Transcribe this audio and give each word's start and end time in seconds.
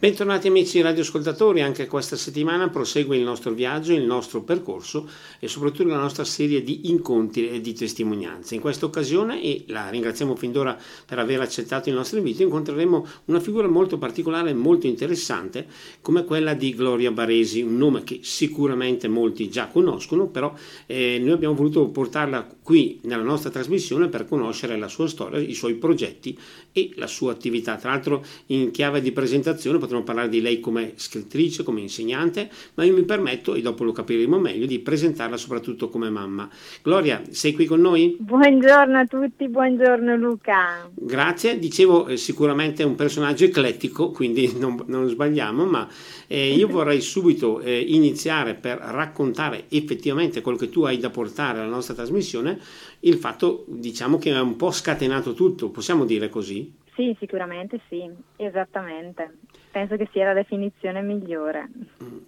Bentornati 0.00 0.48
amici 0.48 0.80
radioascoltatori, 0.80 1.60
anche 1.60 1.86
questa 1.86 2.16
settimana 2.16 2.70
prosegue 2.70 3.18
il 3.18 3.22
nostro 3.22 3.52
viaggio, 3.52 3.92
il 3.92 4.04
nostro 4.04 4.40
percorso 4.40 5.06
e 5.38 5.46
soprattutto 5.46 5.90
la 5.90 5.98
nostra 5.98 6.24
serie 6.24 6.62
di 6.62 6.88
incontri 6.88 7.50
e 7.50 7.60
di 7.60 7.74
testimonianze. 7.74 8.54
In 8.54 8.62
questa 8.62 8.86
occasione, 8.86 9.42
e 9.42 9.64
la 9.66 9.90
ringraziamo 9.90 10.34
fin 10.36 10.52
d'ora 10.52 10.74
per 11.04 11.18
aver 11.18 11.42
accettato 11.42 11.90
il 11.90 11.96
nostro 11.96 12.16
invito, 12.16 12.42
incontreremo 12.42 13.06
una 13.26 13.40
figura 13.40 13.68
molto 13.68 13.98
particolare 13.98 14.48
e 14.48 14.54
molto 14.54 14.86
interessante 14.86 15.66
come 16.00 16.24
quella 16.24 16.54
di 16.54 16.74
Gloria 16.74 17.10
Baresi, 17.10 17.60
un 17.60 17.76
nome 17.76 18.02
che 18.02 18.20
sicuramente 18.22 19.06
molti 19.06 19.50
già 19.50 19.66
conoscono, 19.66 20.28
però 20.28 20.54
eh, 20.86 21.18
noi 21.20 21.32
abbiamo 21.32 21.54
voluto 21.54 21.86
portarla 21.88 22.48
qui 22.62 23.00
nella 23.02 23.22
nostra 23.22 23.50
trasmissione 23.50 24.08
per 24.08 24.24
conoscere 24.24 24.78
la 24.78 24.88
sua 24.88 25.08
storia, 25.08 25.38
i 25.40 25.52
suoi 25.52 25.74
progetti 25.74 26.38
e 26.72 26.92
la 26.94 27.06
sua 27.06 27.32
attività. 27.32 27.76
Tra 27.76 27.90
l'altro 27.90 28.24
in 28.46 28.70
chiave 28.70 29.02
di 29.02 29.12
presentazione 29.12 29.78
potremmo 29.90 30.02
parlare 30.04 30.28
di 30.28 30.40
lei 30.40 30.60
come 30.60 30.92
scrittrice, 30.94 31.64
come 31.64 31.80
insegnante, 31.80 32.48
ma 32.74 32.84
io 32.84 32.94
mi 32.94 33.02
permetto, 33.02 33.54
e 33.54 33.60
dopo 33.60 33.82
lo 33.82 33.92
capiremo 33.92 34.38
meglio, 34.38 34.66
di 34.66 34.78
presentarla 34.78 35.36
soprattutto 35.36 35.88
come 35.88 36.08
mamma. 36.10 36.48
Gloria, 36.82 37.22
sei 37.30 37.52
qui 37.52 37.66
con 37.66 37.80
noi? 37.80 38.16
Buongiorno 38.18 38.98
a 38.98 39.04
tutti, 39.06 39.48
buongiorno 39.48 40.16
Luca. 40.16 40.88
Grazie, 40.94 41.58
dicevo 41.58 42.06
eh, 42.06 42.16
sicuramente 42.16 42.84
un 42.84 42.94
personaggio 42.94 43.44
eclettico, 43.44 44.10
quindi 44.10 44.52
non, 44.58 44.82
non 44.86 45.08
sbagliamo, 45.08 45.64
ma 45.64 45.88
eh, 46.28 46.54
io 46.54 46.68
vorrei 46.68 47.00
subito 47.00 47.60
eh, 47.60 47.80
iniziare 47.80 48.54
per 48.54 48.78
raccontare 48.78 49.64
effettivamente 49.70 50.40
quello 50.40 50.56
che 50.58 50.70
tu 50.70 50.82
hai 50.82 50.98
da 50.98 51.10
portare 51.10 51.58
alla 51.58 51.68
nostra 51.68 51.94
trasmissione, 51.94 52.60
il 53.00 53.16
fatto 53.16 53.64
diciamo 53.66 54.18
che 54.18 54.30
è 54.30 54.40
un 54.40 54.56
po' 54.56 54.70
scatenato 54.70 55.34
tutto, 55.34 55.70
possiamo 55.70 56.04
dire 56.04 56.28
così? 56.28 56.78
Sì, 57.00 57.16
sicuramente 57.18 57.80
sì, 57.88 58.10
esattamente. 58.36 59.38
Penso 59.70 59.96
che 59.96 60.08
sia 60.12 60.26
la 60.26 60.32
definizione 60.32 61.02
migliore. 61.02 61.68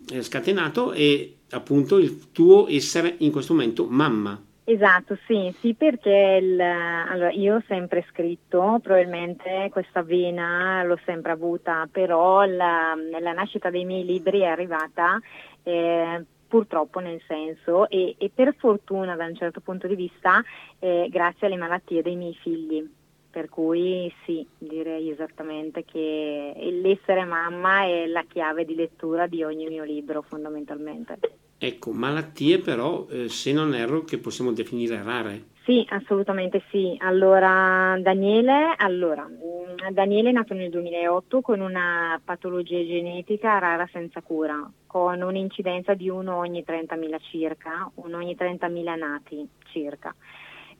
È 0.08 0.20
scatenato 0.20 0.92
e 0.92 1.38
appunto 1.50 1.98
il 1.98 2.30
tuo 2.32 2.68
essere 2.68 3.16
in 3.18 3.32
questo 3.32 3.54
momento 3.54 3.86
mamma. 3.88 4.40
Esatto, 4.64 5.18
sì, 5.26 5.52
sì 5.58 5.74
perché 5.74 6.38
il, 6.40 6.60
allora, 6.60 7.32
io 7.32 7.56
ho 7.56 7.62
sempre 7.66 8.06
scritto, 8.08 8.78
probabilmente 8.80 9.68
questa 9.72 10.02
vena 10.02 10.84
l'ho 10.84 10.98
sempre 11.04 11.32
avuta, 11.32 11.88
però 11.90 12.44
la, 12.44 12.94
la 13.20 13.32
nascita 13.32 13.70
dei 13.70 13.84
miei 13.84 14.04
libri 14.04 14.40
è 14.40 14.46
arrivata 14.46 15.20
eh, 15.64 16.24
purtroppo 16.46 17.00
nel 17.00 17.20
senso 17.26 17.88
e, 17.88 18.14
e, 18.18 18.30
per 18.32 18.54
fortuna 18.56 19.16
da 19.16 19.24
un 19.24 19.34
certo 19.34 19.60
punto 19.60 19.88
di 19.88 19.96
vista 19.96 20.40
eh, 20.78 21.08
grazie 21.10 21.48
alle 21.48 21.56
malattie 21.56 22.02
dei 22.02 22.14
miei 22.14 22.34
figli. 22.34 22.88
Per 23.32 23.48
cui 23.48 24.12
sì, 24.26 24.46
direi 24.58 25.08
esattamente 25.08 25.86
che 25.86 26.52
l'essere 26.82 27.24
mamma 27.24 27.86
è 27.86 28.04
la 28.06 28.24
chiave 28.28 28.66
di 28.66 28.74
lettura 28.74 29.26
di 29.26 29.42
ogni 29.42 29.66
mio 29.68 29.84
libro 29.84 30.20
fondamentalmente. 30.20 31.18
Ecco, 31.56 31.92
malattie 31.92 32.58
però, 32.58 33.06
eh, 33.08 33.30
se 33.30 33.54
non 33.54 33.74
erro, 33.74 34.02
che 34.02 34.18
possiamo 34.18 34.52
definire 34.52 35.02
rare. 35.02 35.44
Sì, 35.64 35.86
assolutamente 35.88 36.62
sì. 36.70 36.94
Allora, 36.98 37.96
Daniele, 38.00 38.74
allora, 38.76 39.26
mm, 39.26 39.92
Daniele 39.92 40.30
è 40.30 40.32
nato 40.32 40.54
nel 40.54 40.70
2008 40.70 41.40
con 41.40 41.60
una 41.60 42.20
patologia 42.22 42.84
genetica 42.84 43.58
rara 43.58 43.88
senza 43.92 44.20
cura, 44.22 44.68
con 44.86 45.22
un'incidenza 45.22 45.94
di 45.94 46.08
uno 46.08 46.36
ogni 46.36 46.64
30.000 46.66 47.18
circa, 47.30 47.88
uno 47.94 48.16
ogni 48.16 48.34
30.000 48.34 48.96
nati 48.96 49.48
circa. 49.70 50.14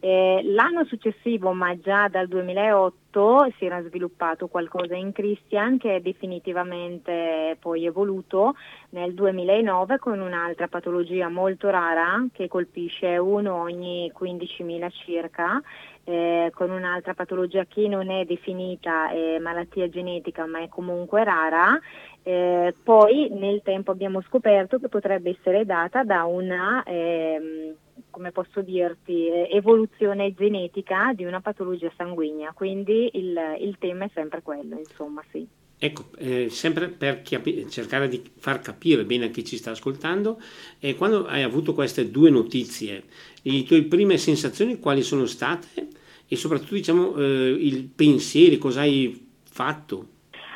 Eh, 0.05 0.41
l'anno 0.47 0.84
successivo, 0.86 1.53
ma 1.53 1.78
già 1.78 2.08
dal 2.08 2.27
2008, 2.27 3.53
si 3.56 3.67
era 3.67 3.81
sviluppato 3.84 4.48
qualcosa 4.48 4.97
in 4.97 5.12
Christian 5.12 5.78
che 5.78 5.94
è 5.94 6.00
definitivamente 6.00 7.56
poi 7.61 7.86
evoluto 7.86 8.56
nel 8.91 9.14
2009 9.14 9.98
con 9.98 10.19
un'altra 10.19 10.67
patologia 10.67 11.28
molto 11.28 11.70
rara 11.70 12.27
che 12.33 12.48
colpisce 12.48 13.17
uno 13.17 13.61
ogni 13.61 14.11
15.000 14.12 14.91
circa, 14.91 15.62
eh, 16.03 16.50
con 16.53 16.71
un'altra 16.71 17.15
patologia 17.15 17.65
che 17.66 17.87
non 17.87 18.10
è 18.10 18.25
definita 18.25 19.12
eh, 19.12 19.38
malattia 19.38 19.88
genetica 19.88 20.47
ma 20.47 20.62
è 20.62 20.69
comunque 20.69 21.22
rara. 21.22 21.78
Eh, 22.25 22.75
poi 22.82 23.28
nel 23.31 23.62
tempo 23.62 23.93
abbiamo 23.93 24.21
scoperto 24.22 24.81
che 24.81 24.88
potrebbe 24.88 25.31
essere 25.31 25.65
data 25.65 26.03
da 26.03 26.25
una 26.25 26.82
ehm, 26.84 27.75
come 28.10 28.32
posso 28.32 28.60
dirti, 28.60 29.28
evoluzione 29.50 30.34
genetica 30.34 31.12
di 31.14 31.24
una 31.24 31.40
patologia 31.40 31.90
sanguigna, 31.96 32.52
quindi 32.52 33.10
il, 33.14 33.38
il 33.60 33.76
tema 33.78 34.04
è 34.04 34.10
sempre 34.14 34.42
quello, 34.42 34.78
insomma, 34.78 35.22
sì. 35.30 35.46
Ecco, 35.78 36.04
eh, 36.18 36.48
sempre 36.48 36.88
per 36.88 37.22
capi- 37.22 37.68
cercare 37.68 38.06
di 38.06 38.22
far 38.36 38.60
capire 38.60 39.04
bene 39.04 39.24
a 39.24 39.28
chi 39.30 39.44
ci 39.44 39.56
sta 39.56 39.72
ascoltando, 39.72 40.40
eh, 40.78 40.94
quando 40.94 41.26
hai 41.26 41.42
avuto 41.42 41.74
queste 41.74 42.08
due 42.08 42.30
notizie, 42.30 43.02
le 43.42 43.64
tue 43.64 43.82
prime 43.82 44.16
sensazioni 44.16 44.78
quali 44.78 45.02
sono 45.02 45.26
state 45.26 45.88
e 46.28 46.36
soprattutto 46.36 46.74
diciamo 46.74 47.16
eh, 47.16 47.56
il 47.58 47.88
pensiero, 47.88 48.58
cosa 48.58 48.82
hai 48.82 49.28
fatto? 49.42 50.06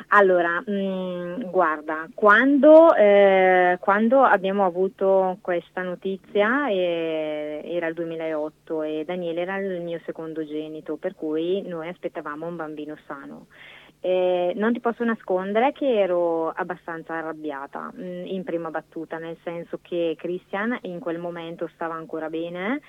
Allora, 0.09 0.63
mh, 0.65 0.71
mm, 0.71 1.41
guarda, 1.49 2.07
quando, 2.13 2.95
eh, 2.95 3.77
quando, 3.81 4.23
abbiamo 4.23 4.65
avuto 4.65 5.37
questa 5.41 5.81
notizia 5.81 6.69
eh, 6.69 7.61
era 7.65 7.87
il 7.87 7.93
2008 7.93 8.83
e 8.83 9.03
Daniele 9.05 9.41
era 9.41 9.57
il 9.57 9.81
mio 9.81 9.99
secondogenito, 10.05 10.95
per 10.95 11.13
cui 11.13 11.61
noi 11.63 11.89
aspettavamo 11.89 12.45
un 12.45 12.55
bambino 12.55 12.97
sano. 13.05 13.47
Eh, 13.99 14.53
non 14.55 14.71
ti 14.71 14.79
posso 14.79 15.03
nascondere 15.03 15.73
che 15.73 15.99
ero 15.99 16.51
abbastanza 16.51 17.15
arrabbiata 17.15 17.91
mh, 17.93 18.01
mm, 18.01 18.25
in 18.27 18.43
prima 18.45 18.69
battuta, 18.69 19.17
nel 19.17 19.37
senso 19.43 19.79
che 19.81 20.15
Christian 20.17 20.77
in 20.83 20.99
quel 20.99 21.17
momento 21.17 21.69
stava 21.73 21.95
ancora 21.95 22.29
bene 22.29 22.79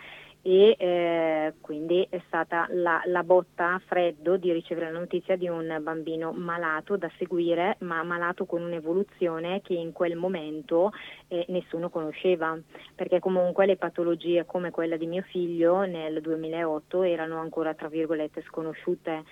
e 0.42 0.76
eh, 0.78 1.54
quindi 1.60 2.06
è 2.08 2.22
stata 2.26 2.66
la, 2.70 3.02
la, 3.06 3.24
botta 3.24 3.74
a 3.74 3.82
freddo 3.84 4.36
di 4.36 4.52
ricevere 4.52 4.90
la 4.90 4.98
notizia 4.98 5.36
di 5.36 5.48
un 5.48 5.78
bambino 5.82 6.32
malato 6.32 6.96
da 6.96 7.10
seguire, 7.18 7.76
ma 7.80 8.02
malato 8.04 8.46
con 8.46 8.62
un'evoluzione 8.62 9.60
che 9.62 9.74
in 9.74 9.92
quel 9.92 10.16
momento 10.16 10.92
eh, 11.26 11.44
nessuno 11.48 11.90
conosceva, 11.90 12.56
perché 12.94 13.18
comunque 13.18 13.66
le 13.66 13.76
patologie 13.76 14.46
come 14.46 14.70
quella 14.70 14.96
di 14.96 15.06
mio 15.06 15.22
figlio 15.22 15.84
nel 15.84 16.20
2008 16.20 17.02
erano 17.02 17.40
ancora 17.40 17.74
tra 17.74 17.88
virgolette 17.88 18.42
sconosciute. 18.42 19.24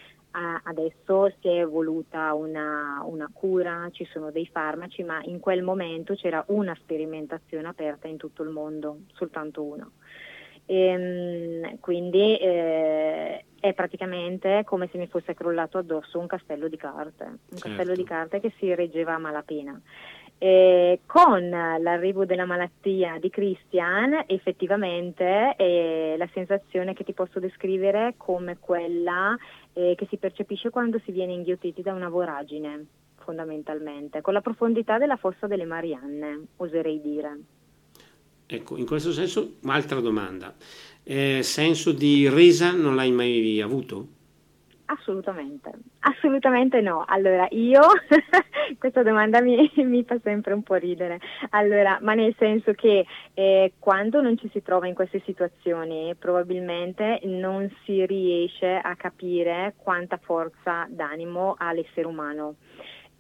adesso 0.65 1.33
si 1.41 1.49
è 1.49 1.61
evoluta 1.61 2.35
una, 2.35 3.03
una 3.07 3.31
cura, 3.33 3.89
ci 3.93 4.05
sono 4.13 4.31
dei 4.31 4.47
farmaci, 4.47 5.03
ma 5.03 5.21
in 5.23 5.41
quel 5.41 5.63
momento 5.63 6.15
c'era 6.15 6.45
una 6.49 6.75
sperimentazione 6.75 7.67
aperta 7.69 8.07
in 8.07 8.19
tutto 8.19 8.43
il 8.43 8.51
mondo, 8.51 8.99
soltanto 9.15 9.63
una. 9.63 9.91
E, 10.67 10.77
ehm, 10.77 11.79
quindi 11.81 12.37
eh, 12.37 13.45
è 13.61 13.73
praticamente 13.73 14.63
come 14.65 14.89
se 14.91 14.99
mi 14.99 15.07
fosse 15.07 15.35
crollato 15.35 15.79
addosso 15.79 16.19
un 16.19 16.27
castello 16.27 16.69
di 16.69 16.77
carte, 16.77 17.25
un 17.25 17.39
certo. 17.49 17.69
castello 17.69 17.95
di 17.95 18.05
carte 18.05 18.41
che 18.41 18.53
si 18.59 18.75
reggeva 18.75 19.15
a 19.15 19.19
malapena. 19.19 19.81
E 20.39 21.01
con 21.07 21.49
l'arrivo 21.49 22.27
della 22.27 22.45
malattia 22.45 23.17
di 23.19 23.31
Christian 23.31 24.25
effettivamente 24.27 25.55
eh, 25.57 26.15
la 26.19 26.29
sensazione 26.35 26.93
che 26.93 27.05
ti 27.05 27.15
posso 27.15 27.41
descrivere 27.41 28.15
come 28.19 28.59
quella 28.59 29.35
eh, 29.73 29.95
che 29.97 30.07
si 30.11 30.19
percepisce 30.19 30.69
quando 30.69 31.01
si 31.05 31.13
viene 31.13 31.33
inghiottiti 31.33 31.81
da 31.81 31.95
una 31.95 32.11
voragine 32.11 32.85
fondamentalmente, 33.27 34.21
con 34.21 34.35
la 34.35 34.43
profondità 34.43 34.99
della 34.99 35.17
fossa 35.17 35.47
delle 35.47 35.65
Marianne, 35.65 36.49
oserei 36.59 37.01
dire. 37.01 37.39
Ecco, 38.47 38.77
in 38.77 38.87
questo 38.87 39.13
senso, 39.13 39.57
un'altra 39.63 40.01
domanda. 40.01 40.55
Eh, 41.03 41.43
senso 41.43 41.93
di 41.93 42.29
resa 42.29 42.73
non 42.73 42.95
l'hai 42.95 43.11
mai 43.11 43.61
avuto? 43.61 44.15
Assolutamente, 44.89 45.73
assolutamente 46.01 46.81
no. 46.81 47.05
Allora, 47.09 47.49
io, 47.51 47.81
questa 48.79 49.03
domanda 49.03 49.41
mi, 49.41 49.69
mi, 49.79 50.05
fa 50.05 50.17
sempre 50.23 50.53
un 50.53 50.63
po' 50.63 50.77
ridere, 50.77 51.19
allora, 51.51 51.99
ma 52.03 52.15
nel 52.15 52.37
senso 52.39 52.73
che 52.73 53.05
eh, 53.35 53.73
quando 53.81 54.21
non 54.21 54.39
ci 54.39 54.49
si 54.53 54.63
trova 54.63 54.87
in 54.87 54.95
queste 54.95 55.21
situazioni 55.25 56.15
probabilmente 56.17 57.19
non 57.25 57.69
si 57.85 58.07
riesce 58.07 58.79
a 58.81 58.95
capire 58.95 59.75
quanta 59.77 60.19
forza 60.19 60.87
d'animo 60.89 61.57
ha 61.59 61.73
l'essere 61.73 62.07
umano. 62.07 62.55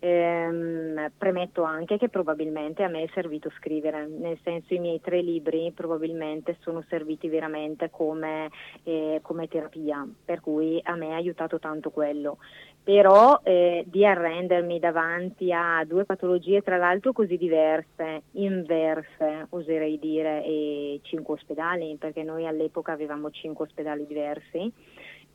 Ehm, 0.09 1.11
premetto 1.19 1.65
anche 1.65 1.99
che 1.99 2.09
probabilmente 2.09 2.85
a 2.85 2.89
me 2.89 3.03
è 3.03 3.11
servito 3.13 3.51
scrivere, 3.57 4.07
nel 4.07 4.39
senso 4.45 4.73
i 4.73 4.79
miei 4.79 5.01
tre 5.01 5.21
libri 5.21 5.73
probabilmente 5.75 6.59
sono 6.61 6.85
serviti 6.89 7.29
veramente 7.29 7.91
come, 7.91 8.49
eh, 8.85 9.19
come 9.21 9.49
terapia, 9.49 10.07
per 10.25 10.41
cui 10.41 10.81
a 10.85 10.95
me 10.95 11.13
ha 11.13 11.17
aiutato 11.17 11.59
tanto 11.59 11.91
quello. 11.91 12.39
Però 12.85 13.41
eh, 13.43 13.83
di 13.85 14.07
arrendermi 14.07 14.79
davanti 14.79 15.53
a 15.53 15.83
due 15.85 16.05
patologie 16.05 16.63
tra 16.63 16.77
l'altro 16.77 17.13
così 17.13 17.37
diverse, 17.37 18.23
inverse 18.35 19.47
oserei 19.49 19.99
dire, 19.99 20.45
e 20.45 21.01
cinque 21.03 21.35
ospedali, 21.35 21.97
perché 21.99 22.23
noi 22.23 22.47
all'epoca 22.47 22.93
avevamo 22.93 23.33
cinque 23.33 23.65
ospedali 23.65 24.07
diversi, 24.07 24.73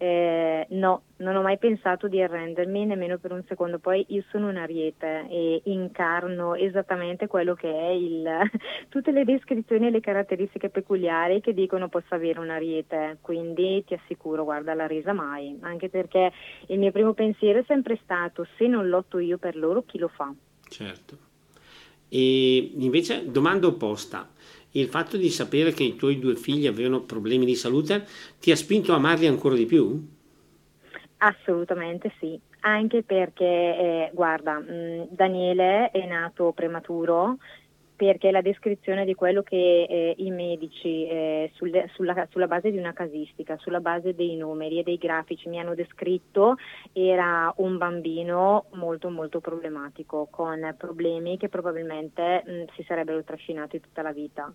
Eh, 0.01 0.65
no, 0.69 1.03
non 1.17 1.35
ho 1.35 1.43
mai 1.43 1.59
pensato 1.59 2.07
di 2.07 2.19
arrendermi 2.19 2.87
nemmeno 2.87 3.19
per 3.19 3.33
un 3.33 3.43
secondo. 3.47 3.77
Poi 3.77 4.03
io 4.07 4.23
sono 4.31 4.47
un 4.47 4.57
ariete 4.57 5.27
e 5.29 5.61
incarno 5.65 6.55
esattamente 6.55 7.27
quello 7.27 7.53
che 7.53 7.69
è 7.69 7.91
il, 7.91 8.27
tutte 8.89 9.11
le 9.11 9.23
descrizioni 9.23 9.85
e 9.85 9.91
le 9.91 9.99
caratteristiche 9.99 10.69
peculiari 10.69 11.39
che 11.39 11.53
dicono 11.53 11.87
possa 11.87 12.15
avere 12.15 12.39
un 12.39 12.49
ariete. 12.49 13.19
Quindi 13.21 13.83
ti 13.85 13.93
assicuro, 13.93 14.43
guarda, 14.43 14.73
la 14.73 14.87
resa 14.87 15.13
mai. 15.13 15.55
Anche 15.61 15.87
perché 15.89 16.31
il 16.69 16.79
mio 16.79 16.91
primo 16.91 17.13
pensiero 17.13 17.59
è 17.59 17.63
sempre 17.67 17.99
stato: 18.01 18.47
se 18.57 18.65
non 18.65 18.89
lotto 18.89 19.19
io 19.19 19.37
per 19.37 19.55
loro, 19.55 19.83
chi 19.83 19.99
lo 19.99 20.07
fa? 20.07 20.33
Certo. 20.67 21.15
E 22.09 22.71
invece, 22.75 23.29
domanda 23.29 23.67
opposta 23.67 24.27
il 24.71 24.87
fatto 24.87 25.17
di 25.17 25.29
sapere 25.29 25.73
che 25.73 25.83
i 25.83 25.95
tuoi 25.95 26.19
due 26.19 26.35
figli 26.35 26.67
avevano 26.67 27.01
problemi 27.01 27.45
di 27.45 27.55
salute 27.55 28.05
ti 28.39 28.51
ha 28.51 28.55
spinto 28.55 28.93
a 28.93 28.95
amarli 28.95 29.27
ancora 29.27 29.55
di 29.55 29.65
più? 29.65 30.19
Assolutamente 31.17 32.11
sì, 32.19 32.39
anche 32.61 33.03
perché, 33.03 33.45
eh, 33.45 34.11
guarda, 34.13 34.59
mh, 34.59 34.65
mm, 34.71 35.01
Daniele 35.09 35.91
è 35.91 36.05
nato 36.07 36.51
prematuro, 36.51 37.37
perché 38.01 38.31
la 38.31 38.41
descrizione 38.41 39.05
di 39.05 39.13
quello 39.13 39.43
che 39.43 39.85
eh, 39.87 40.15
i 40.17 40.31
medici 40.31 41.05
eh, 41.05 41.51
sul, 41.53 41.69
sulla, 41.93 42.27
sulla, 42.31 42.47
base 42.47 42.71
di 42.71 42.79
una 42.79 42.93
casistica, 42.93 43.57
sulla 43.59 43.79
base 43.79 44.15
dei 44.15 44.35
numeri 44.35 44.79
e 44.79 44.83
dei 44.83 44.97
grafici 44.97 45.47
mi 45.49 45.59
hanno 45.59 45.75
descritto 45.75 46.55
era 46.93 47.53
un 47.57 47.77
bambino 47.77 48.65
molto 48.71 49.11
molto 49.11 49.39
problematico, 49.39 50.27
con 50.31 50.73
problemi 50.79 51.37
che 51.37 51.47
probabilmente 51.47 52.43
mh, 52.43 52.73
si 52.73 52.83
sarebbero 52.87 53.23
trascinati 53.23 53.79
tutta 53.79 54.01
la 54.01 54.11
vita. 54.11 54.51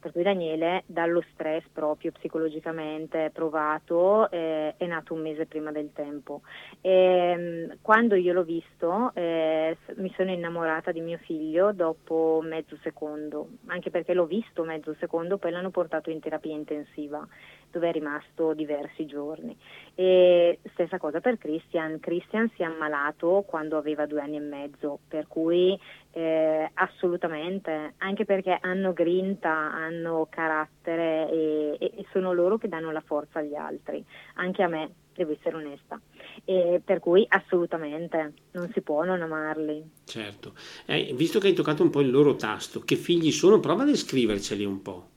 Per 0.00 0.12
cui 0.12 0.22
Daniele, 0.22 0.84
dallo 0.86 1.22
stress 1.32 1.62
proprio 1.72 2.10
psicologicamente 2.10 3.30
provato, 3.34 4.30
eh, 4.30 4.74
è 4.76 4.86
nato 4.86 5.12
un 5.12 5.20
mese 5.20 5.44
prima 5.44 5.70
del 5.70 5.92
tempo. 5.92 6.40
E, 6.80 6.90
ehm, 6.90 7.76
quando 7.82 8.14
io 8.14 8.32
l'ho 8.32 8.42
visto, 8.42 9.12
eh, 9.14 9.76
mi 9.96 10.10
sono 10.16 10.30
innamorata 10.30 10.90
di 10.90 11.02
mio 11.02 11.18
figlio 11.18 11.72
dopo 11.72 12.40
mezzo 12.42 12.78
secondo, 12.82 13.48
anche 13.66 13.90
perché 13.90 14.14
l'ho 14.14 14.24
visto 14.24 14.64
mezzo 14.64 14.94
secondo, 14.98 15.36
poi 15.36 15.50
l'hanno 15.50 15.70
portato 15.70 16.08
in 16.08 16.20
terapia 16.20 16.54
intensiva, 16.54 17.26
dove 17.70 17.88
è 17.88 17.92
rimasto 17.92 18.52
diversi 18.52 19.06
giorni. 19.06 19.56
E 19.94 20.58
stessa 20.72 20.98
cosa 20.98 21.20
per 21.20 21.38
Christian. 21.38 22.00
Christian 22.00 22.50
si 22.54 22.62
è 22.62 22.64
ammalato 22.64 23.44
quando 23.46 23.76
aveva 23.76 24.06
due 24.06 24.20
anni 24.20 24.36
e 24.36 24.40
mezzo, 24.40 25.00
per 25.08 25.26
cui 25.26 25.78
eh, 26.12 26.70
assolutamente, 26.74 27.94
anche 27.98 28.24
perché 28.24 28.58
hanno 28.60 28.92
grinta, 28.92 29.50
hanno 29.50 30.26
carattere 30.28 31.30
e, 31.30 31.76
e, 31.78 32.06
sono 32.12 32.32
loro 32.32 32.58
che 32.58 32.68
danno 32.68 32.90
la 32.90 33.02
forza 33.02 33.38
agli 33.38 33.54
altri, 33.54 34.04
anche 34.34 34.62
a 34.62 34.68
me, 34.68 34.90
devo 35.14 35.32
essere 35.32 35.56
onesta. 35.56 36.00
E 36.44 36.80
per 36.84 36.98
cui 36.98 37.24
assolutamente 37.28 38.32
non 38.52 38.70
si 38.72 38.80
può 38.80 39.04
non 39.04 39.22
amarli. 39.22 39.90
Certo, 40.04 40.54
eh, 40.86 41.12
visto 41.14 41.38
che 41.38 41.48
hai 41.48 41.54
toccato 41.54 41.82
un 41.82 41.90
po' 41.90 42.00
il 42.00 42.10
loro 42.10 42.34
tasto, 42.36 42.80
che 42.80 42.96
figli 42.96 43.30
sono? 43.30 43.60
Prova 43.60 43.82
a 43.82 43.86
descriverceli 43.86 44.64
un 44.64 44.82
po', 44.82 45.08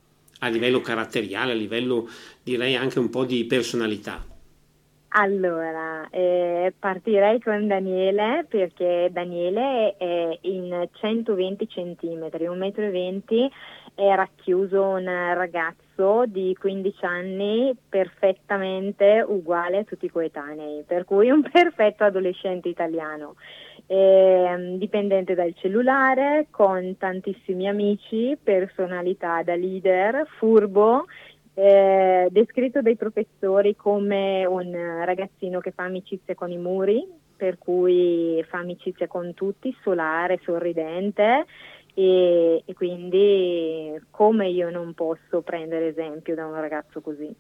a 0.44 0.50
livello 0.50 0.82
caratteriale, 0.82 1.54
a 1.54 1.56
livello 1.56 2.08
direi 2.44 2.76
anche 2.76 3.00
un 3.00 3.10
po' 3.10 3.24
di 3.24 3.46
personalità. 3.46 4.32
Allora, 5.16 6.08
eh, 6.10 6.74
partirei 6.78 7.40
con 7.40 7.68
Daniele 7.68 8.46
perché 8.50 9.10
Daniele 9.12 9.96
è 9.96 10.38
in 10.42 10.90
120 10.92 11.68
cm, 11.68 12.30
1,20 12.32 13.44
m, 13.44 13.50
è 13.94 14.16
racchiuso 14.16 14.82
un 14.82 15.06
ragazzo 15.06 16.24
di 16.26 16.58
15 16.60 17.06
anni 17.06 17.78
perfettamente 17.88 19.24
uguale 19.26 19.80
a 19.80 19.84
tutti 19.84 20.06
i 20.06 20.10
coetanei, 20.10 20.84
per 20.86 21.06
cui 21.06 21.30
un 21.30 21.44
perfetto 21.48 22.04
adolescente 22.04 22.70
italiano. 22.70 23.36
Eh, 23.86 24.76
dipendente 24.78 25.36
dal 25.36 25.54
cellulare, 25.56 26.48
con 26.50 26.96
tantissimi 26.98 27.68
amici, 27.68 28.38
personalità 28.42 29.44
da 29.44 29.56
leader, 29.56 30.26
furbo 30.38 31.06
eh, 31.56 32.28
descritto 32.32 32.82
dai 32.82 32.96
professori 32.96 33.76
come 33.76 34.46
un 34.46 34.72
ragazzino 35.06 35.60
che 35.60 35.72
fa 35.72 35.84
amicizia 35.84 36.34
con 36.34 36.52
i 36.52 36.58
muri, 36.58 37.08
per 37.36 37.58
cui 37.58 38.44
fa 38.48 38.60
amicizia 38.60 39.08
con 39.08 39.34
tutti, 39.34 39.76
solare, 39.84 40.40
sorridente 40.44 41.46
e, 41.94 42.64
e 42.66 42.74
quindi 42.74 44.00
come 44.10 44.50
io 44.50 44.72
non 44.72 44.94
posso 44.94 45.42
prendere 45.42 45.90
esempio 45.90 46.34
da 46.34 46.48
un 46.48 46.60
ragazzo 46.60 47.02
così, 47.02 47.34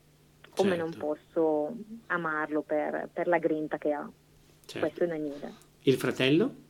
come 0.55 0.75
certo. 0.75 0.83
non 0.83 0.93
posso 0.97 1.75
amarlo 2.07 2.61
per, 2.61 3.09
per, 3.11 3.27
la 3.27 3.39
grinta 3.39 3.77
che 3.77 3.93
ha. 3.93 4.07
Certo. 4.65 4.79
Questo 4.79 5.03
è 5.05 5.07
Daniele. 5.07 5.62
Il 5.83 5.95
fratello? 5.95 6.61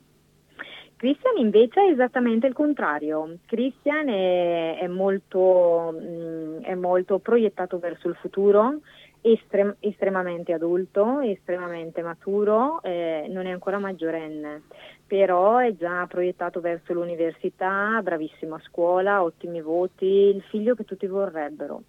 Christian 1.03 1.37
invece 1.37 1.81
è 1.81 1.91
esattamente 1.91 2.47
il 2.47 2.53
contrario. 2.53 3.39
Christian 3.45 4.07
è, 4.07 4.77
è, 4.79 4.87
molto, 4.87 5.93
mm, 5.99 6.61
è 6.61 6.75
molto, 6.75 7.19
proiettato 7.19 7.77
verso 7.77 8.07
il 8.07 8.15
futuro, 8.15 8.79
estrem- 9.19 9.75
estremamente 9.81 10.53
adulto, 10.53 11.19
estremamente 11.19 12.01
maturo, 12.01 12.81
eh, 12.83 13.27
non 13.29 13.47
è 13.47 13.51
ancora 13.51 13.79
maggiorenne, 13.79 14.61
però 15.05 15.57
è 15.57 15.75
già 15.75 16.05
proiettato 16.07 16.61
verso 16.61 16.93
l'università, 16.93 17.99
bravissimo 18.01 18.55
a 18.55 18.61
scuola, 18.65 19.23
ottimi 19.23 19.61
voti, 19.61 20.05
il 20.05 20.41
figlio 20.49 20.73
che 20.73 20.85
tutti 20.85 21.05
vorrebbero, 21.05 21.83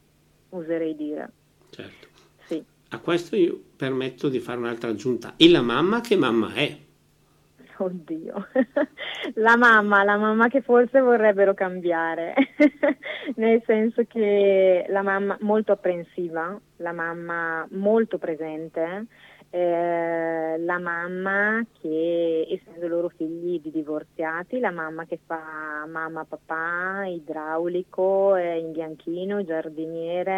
oserei 0.49 0.97
dire. 0.97 1.31
Certo. 1.71 2.09
Sì. 2.47 2.61
A 2.89 2.99
questo 2.99 3.37
io 3.37 3.61
permetto 3.77 4.29
di 4.29 4.41
fare 4.41 4.59
un'altra 4.59 4.91
aggiunta. 4.91 5.35
E 5.37 5.49
la 5.49 5.63
mamma 5.63 6.01
che 6.01 6.17
mamma 6.17 6.53
è? 6.55 6.84
Oddio, 7.77 8.47
la 9.35 9.57
mamma, 9.57 10.05
la 10.05 10.17
mamma 10.17 10.49
che 10.49 10.61
forse 10.61 11.01
vorrebbero 11.01 11.55
cambiare, 11.55 12.35
nel 13.35 13.63
senso 13.67 14.05
che 14.07 14.87
la 14.89 15.03
mamma 15.03 15.37
molto 15.41 15.73
apprensiva, 15.73 16.57
la 16.77 16.93
mamma 16.93 17.67
molto 17.71 18.19
presente, 18.19 19.07
eh, 19.51 20.57
la 20.59 20.79
mamma 20.81 21.65
che, 21.81 22.47
essendo 22.49 22.89
loro 22.89 23.09
figli 23.09 23.61
di 23.61 23.71
divorziati, 23.71 24.59
la 24.59 24.73
mamma 24.73 25.05
che 25.05 25.21
fa 25.25 25.85
mamma, 25.89 26.25
papà, 26.25 27.07
idraulico, 27.07 28.35
eh, 28.35 28.59
in 28.59 28.73
bianchino, 28.73 29.45
giardiniere, 29.45 30.33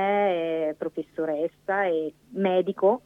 eh, 0.68 0.74
professoressa 0.76 1.84
e 1.84 2.12
medico, 2.30 3.02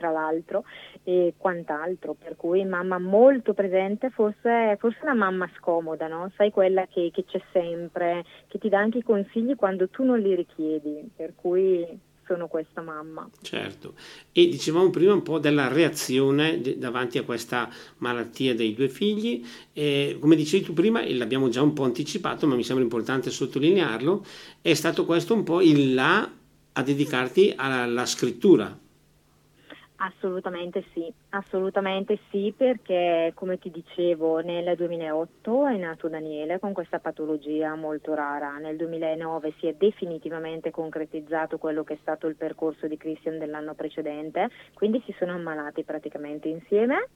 tra 0.00 0.10
l'altro, 0.10 0.64
e 1.04 1.34
quant'altro, 1.36 2.14
per 2.14 2.36
cui 2.36 2.64
mamma 2.64 2.98
molto 2.98 3.52
presente, 3.52 4.08
forse, 4.08 4.76
forse 4.78 4.98
una 5.02 5.14
mamma 5.14 5.48
scomoda, 5.58 6.08
no? 6.08 6.32
sai 6.36 6.50
quella 6.50 6.86
che, 6.86 7.10
che 7.12 7.24
c'è 7.26 7.40
sempre, 7.52 8.24
che 8.48 8.58
ti 8.58 8.70
dà 8.70 8.78
anche 8.78 8.98
i 8.98 9.02
consigli 9.02 9.54
quando 9.54 9.88
tu 9.88 10.02
non 10.02 10.18
li 10.18 10.34
richiedi, 10.34 11.10
per 11.14 11.34
cui 11.36 11.86
sono 12.26 12.46
questa 12.46 12.80
mamma. 12.80 13.28
Certo, 13.42 13.94
e 14.32 14.48
dicevamo 14.48 14.88
prima 14.88 15.12
un 15.12 15.22
po' 15.22 15.38
della 15.38 15.68
reazione 15.68 16.60
davanti 16.76 17.18
a 17.18 17.24
questa 17.24 17.68
malattia 17.98 18.54
dei 18.54 18.72
due 18.72 18.88
figli, 18.88 19.44
eh, 19.72 20.16
come 20.18 20.36
dicevi 20.36 20.64
tu 20.64 20.72
prima, 20.72 21.02
e 21.02 21.14
l'abbiamo 21.14 21.48
già 21.48 21.60
un 21.60 21.72
po' 21.72 21.82
anticipato, 21.82 22.46
ma 22.46 22.54
mi 22.54 22.64
sembra 22.64 22.84
importante 22.84 23.30
sottolinearlo, 23.30 24.24
è 24.62 24.72
stato 24.74 25.04
questo 25.04 25.34
un 25.34 25.42
po' 25.42 25.60
il 25.60 25.92
là 25.92 26.30
a 26.72 26.82
dedicarti 26.82 27.52
alla, 27.56 27.82
alla 27.82 28.06
scrittura. 28.06 28.78
Assolutamente 30.02 30.82
sì, 30.94 31.12
assolutamente 31.30 32.18
sì, 32.30 32.54
perché 32.56 33.32
come 33.34 33.58
ti 33.58 33.70
dicevo 33.70 34.38
nel 34.38 34.74
2008 34.74 35.66
è 35.66 35.76
nato 35.76 36.08
Daniele 36.08 36.58
con 36.58 36.72
questa 36.72 37.00
patologia 37.00 37.74
molto 37.74 38.14
rara, 38.14 38.56
nel 38.56 38.76
2009 38.76 39.52
si 39.58 39.66
è 39.66 39.74
definitivamente 39.74 40.70
concretizzato 40.70 41.58
quello 41.58 41.84
che 41.84 41.94
è 41.94 41.98
stato 42.00 42.28
il 42.28 42.36
percorso 42.36 42.86
di 42.86 42.96
Christian 42.96 43.36
dell'anno 43.36 43.74
precedente, 43.74 44.48
quindi 44.72 45.02
si 45.04 45.14
sono 45.18 45.32
ammalati 45.32 45.84
praticamente 45.84 46.48
insieme. 46.48 47.08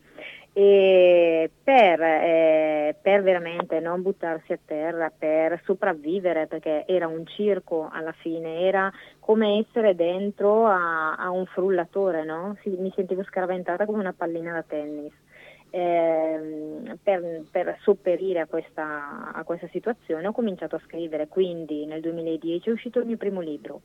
E 0.53 1.51
per, 1.65 2.01
eh, 2.01 2.97
per 3.01 3.23
veramente 3.23 3.81
non 3.81 4.03
buttarsi 4.03 4.53
a 4.53 4.59
terra, 4.65 5.11
per 5.11 5.61
sopravvivere, 5.65 6.47
perché 6.47 6.85
era 6.87 7.09
un 7.09 7.27
circo 7.27 7.89
alla 7.91 8.13
fine, 8.13 8.61
era 8.61 8.93
come 9.25 9.65
essere 9.67 9.95
dentro 9.95 10.67
a, 10.67 11.15
a 11.15 11.31
un 11.31 11.47
frullatore, 11.47 12.25
no? 12.25 12.59
si, 12.61 12.69
mi 12.69 12.93
sentivo 12.95 13.25
scaraventata 13.25 13.87
come 13.87 14.01
una 14.01 14.13
pallina 14.13 14.53
da 14.53 14.63
tennis. 14.63 15.13
Eh, 15.71 16.99
per, 17.03 17.43
per, 17.51 17.79
sopperire 17.81 18.41
a 18.41 18.47
questa, 18.47 19.33
a 19.33 19.43
questa, 19.43 19.67
situazione 19.69 20.27
ho 20.29 20.33
cominciato 20.33 20.77
a 20.77 20.83
scrivere, 20.85 21.27
quindi 21.27 21.85
nel 21.87 22.01
2010 22.01 22.69
è 22.69 22.73
uscito 22.73 23.01
il 23.01 23.07
mio 23.07 23.17
primo 23.17 23.41
libro, 23.41 23.81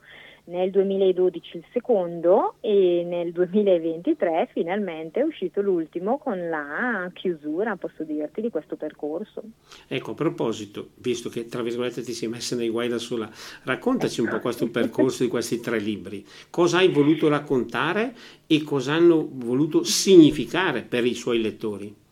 nel 0.50 0.72
2012 0.72 1.58
il 1.58 1.64
secondo 1.72 2.56
e 2.60 3.04
nel 3.06 3.32
2023 3.32 4.50
finalmente 4.52 5.20
è 5.20 5.24
uscito 5.24 5.62
l'ultimo 5.62 6.18
con 6.18 6.50
la 6.50 7.10
chiusura, 7.14 7.76
posso 7.76 8.04
dirti, 8.04 8.42
di 8.42 8.50
questo 8.50 8.76
percorso. 8.76 9.44
Ecco, 9.88 10.12
a 10.12 10.16
proposito, 10.16 10.90
visto 10.96 11.30
che 11.30 11.46
tra 11.46 11.62
virgolette 11.62 12.02
ti 12.02 12.14
sei 12.14 12.30
messa 12.30 12.56
nei 12.56 12.70
guai 12.70 12.88
da 12.88 12.98
sola, 12.98 13.30
raccontaci 13.64 14.22
un 14.22 14.30
po' 14.30 14.40
questo 14.40 14.70
percorso 14.70 15.24
di 15.24 15.30
questi 15.30 15.60
tre 15.60 15.80
libri. 15.80 16.26
Cosa 16.50 16.80
hai 16.80 16.90
voluto 16.90 17.30
raccontare 17.30 18.14
e 18.48 18.64
cosa 18.64 18.94
hanno 18.94 19.28
voluto 19.32 19.84
significare 19.84 20.82
per 20.82 21.06
i 21.06 21.14
suoi 21.14 21.42
lettori? 21.42 22.08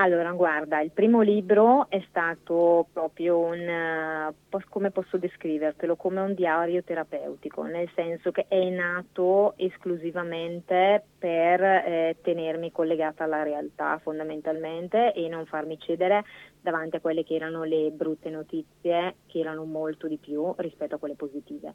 Allora, 0.00 0.30
guarda, 0.30 0.80
il 0.80 0.92
primo 0.92 1.22
libro 1.22 1.90
è 1.90 2.00
stato 2.08 2.86
proprio 2.92 3.36
un, 3.38 4.32
come 4.68 4.92
posso 4.92 5.16
descrivertelo, 5.16 5.96
come 5.96 6.20
un 6.20 6.34
diario 6.34 6.84
terapeutico, 6.84 7.64
nel 7.64 7.90
senso 7.96 8.30
che 8.30 8.46
è 8.46 8.62
nato 8.68 9.54
esclusivamente 9.56 11.02
per 11.18 11.60
eh, 11.60 12.16
tenermi 12.22 12.70
collegata 12.70 13.24
alla 13.24 13.42
realtà 13.42 13.98
fondamentalmente 13.98 15.12
e 15.14 15.26
non 15.26 15.46
farmi 15.46 15.76
cedere 15.80 16.22
davanti 16.60 16.94
a 16.94 17.00
quelle 17.00 17.24
che 17.24 17.34
erano 17.34 17.64
le 17.64 17.90
brutte 17.90 18.30
notizie, 18.30 19.16
che 19.28 19.38
erano 19.38 19.64
molto 19.64 20.08
di 20.08 20.16
più 20.16 20.52
rispetto 20.56 20.96
a 20.96 20.98
quelle 20.98 21.14
positive. 21.14 21.74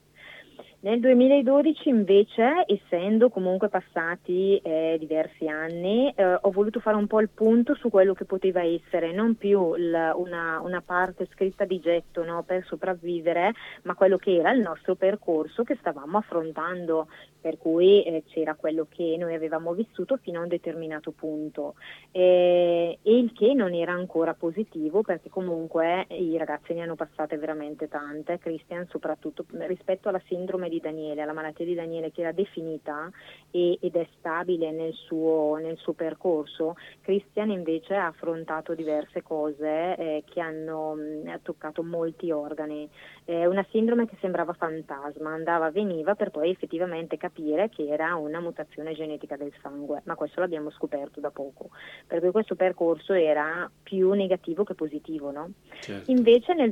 Nel 0.82 1.00
2012 1.00 1.88
invece, 1.88 2.66
essendo 2.68 3.30
comunque 3.30 3.70
passati 3.70 4.58
eh, 4.58 4.98
diversi 5.00 5.48
anni, 5.48 6.12
eh, 6.14 6.38
ho 6.42 6.52
voluto 6.52 6.82
fare 6.82 6.98
un 6.98 7.08
po' 7.08 7.22
il 7.22 7.30
punto 7.30 7.74
su 7.76 7.90
quello 7.90 8.14
che 8.14 8.26
poteva 8.26 8.62
essere 8.62 9.14
non 9.14 9.36
più 9.36 9.76
il, 9.76 10.12
una, 10.16 10.60
una, 10.60 10.82
parte 10.82 11.30
scritta 11.32 11.64
di 11.64 11.80
getto 11.80 12.26
no, 12.26 12.44
per 12.44 12.66
sopravvivere, 12.66 13.54
ma 13.84 13.96
quello 13.96 14.18
che 14.18 14.36
era 14.36 14.52
il 14.52 14.60
nostro 14.60 14.96
percorso 14.96 15.64
che 15.64 15.78
stavamo 15.80 16.18
affrontando, 16.18 17.08
per 17.40 17.58
cui 17.58 18.04
eh, 18.04 18.24
c'era 18.28 18.56
quello 18.56 18.86
che 18.90 19.16
noi 19.18 19.36
avevamo 19.36 19.72
vissuto 19.72 20.18
fino 20.18 20.40
a 20.40 20.44
un 20.44 20.50
determinato 20.50 21.12
punto 21.12 21.76
e 22.12 23.00
il 23.02 23.32
che 23.34 23.54
non 23.54 23.74
era 23.74 23.94
ancora 23.94 24.34
positivo 24.34 25.02
perché 25.02 25.30
comunque 25.30 26.06
i 26.10 26.38
ragazzi 26.38 26.74
ne 26.74 26.82
hanno 26.82 26.96
passate 26.96 27.38
veramente 27.44 27.90
tante, 27.90 28.40
Christian 28.40 28.88
soprattutto 28.88 29.46
rispetto 29.68 30.08
alla 30.08 30.22
sindrome 30.28 30.70
di 30.70 30.80
Daniele, 30.80 31.22
alla 31.22 31.34
malattia 31.34 31.66
di 31.66 31.76
Daniele 31.76 32.10
che 32.12 32.22
era 32.22 32.32
definita 32.32 33.12
e, 33.52 33.78
ed 33.82 33.96
è 33.98 34.08
stabile 34.18 34.72
nel 34.72 34.94
suo, 34.94 35.58
nel 35.62 35.76
suo, 35.78 35.92
percorso, 35.92 36.78
Christian 37.02 37.50
invece 37.50 37.96
ha 37.96 38.08
affrontato 38.08 38.74
diverse 38.74 39.22
cose 39.22 39.96
eh, 39.98 40.24
che 40.26 40.40
hanno 40.40 40.96
mh, 40.96 41.42
toccato 41.42 41.84
molti 41.84 42.32
organi. 42.32 42.90
È 43.26 43.46
una 43.46 43.66
sindrome 43.70 44.08
che 44.08 44.16
sembrava 44.22 44.54
fantasma, 44.54 45.32
andava, 45.32 45.70
veniva 45.70 46.16
per 46.16 46.30
poi 46.30 46.50
effettivamente 46.50 47.18
capire 47.18 47.70
che 47.70 47.88
era 47.88 48.16
una 48.16 48.40
mutazione 48.40 48.94
genetica 48.94 49.36
del 49.36 49.52
sangue, 49.62 50.02
ma 50.06 50.16
questo 50.16 50.40
l'abbiamo 50.40 50.72
scoperto 50.72 51.20
da 51.20 51.32
poco, 51.32 51.70
perché 52.08 52.32
questo 52.32 52.56
percorso 52.56 53.14
era 53.14 53.70
più 53.82 54.12
negativo 54.12 54.64
che 54.64 54.74
positivo. 54.74 55.32
No? 55.32 55.52
Certo. 55.80 56.10
Invece 56.12 56.54
nel 56.54 56.72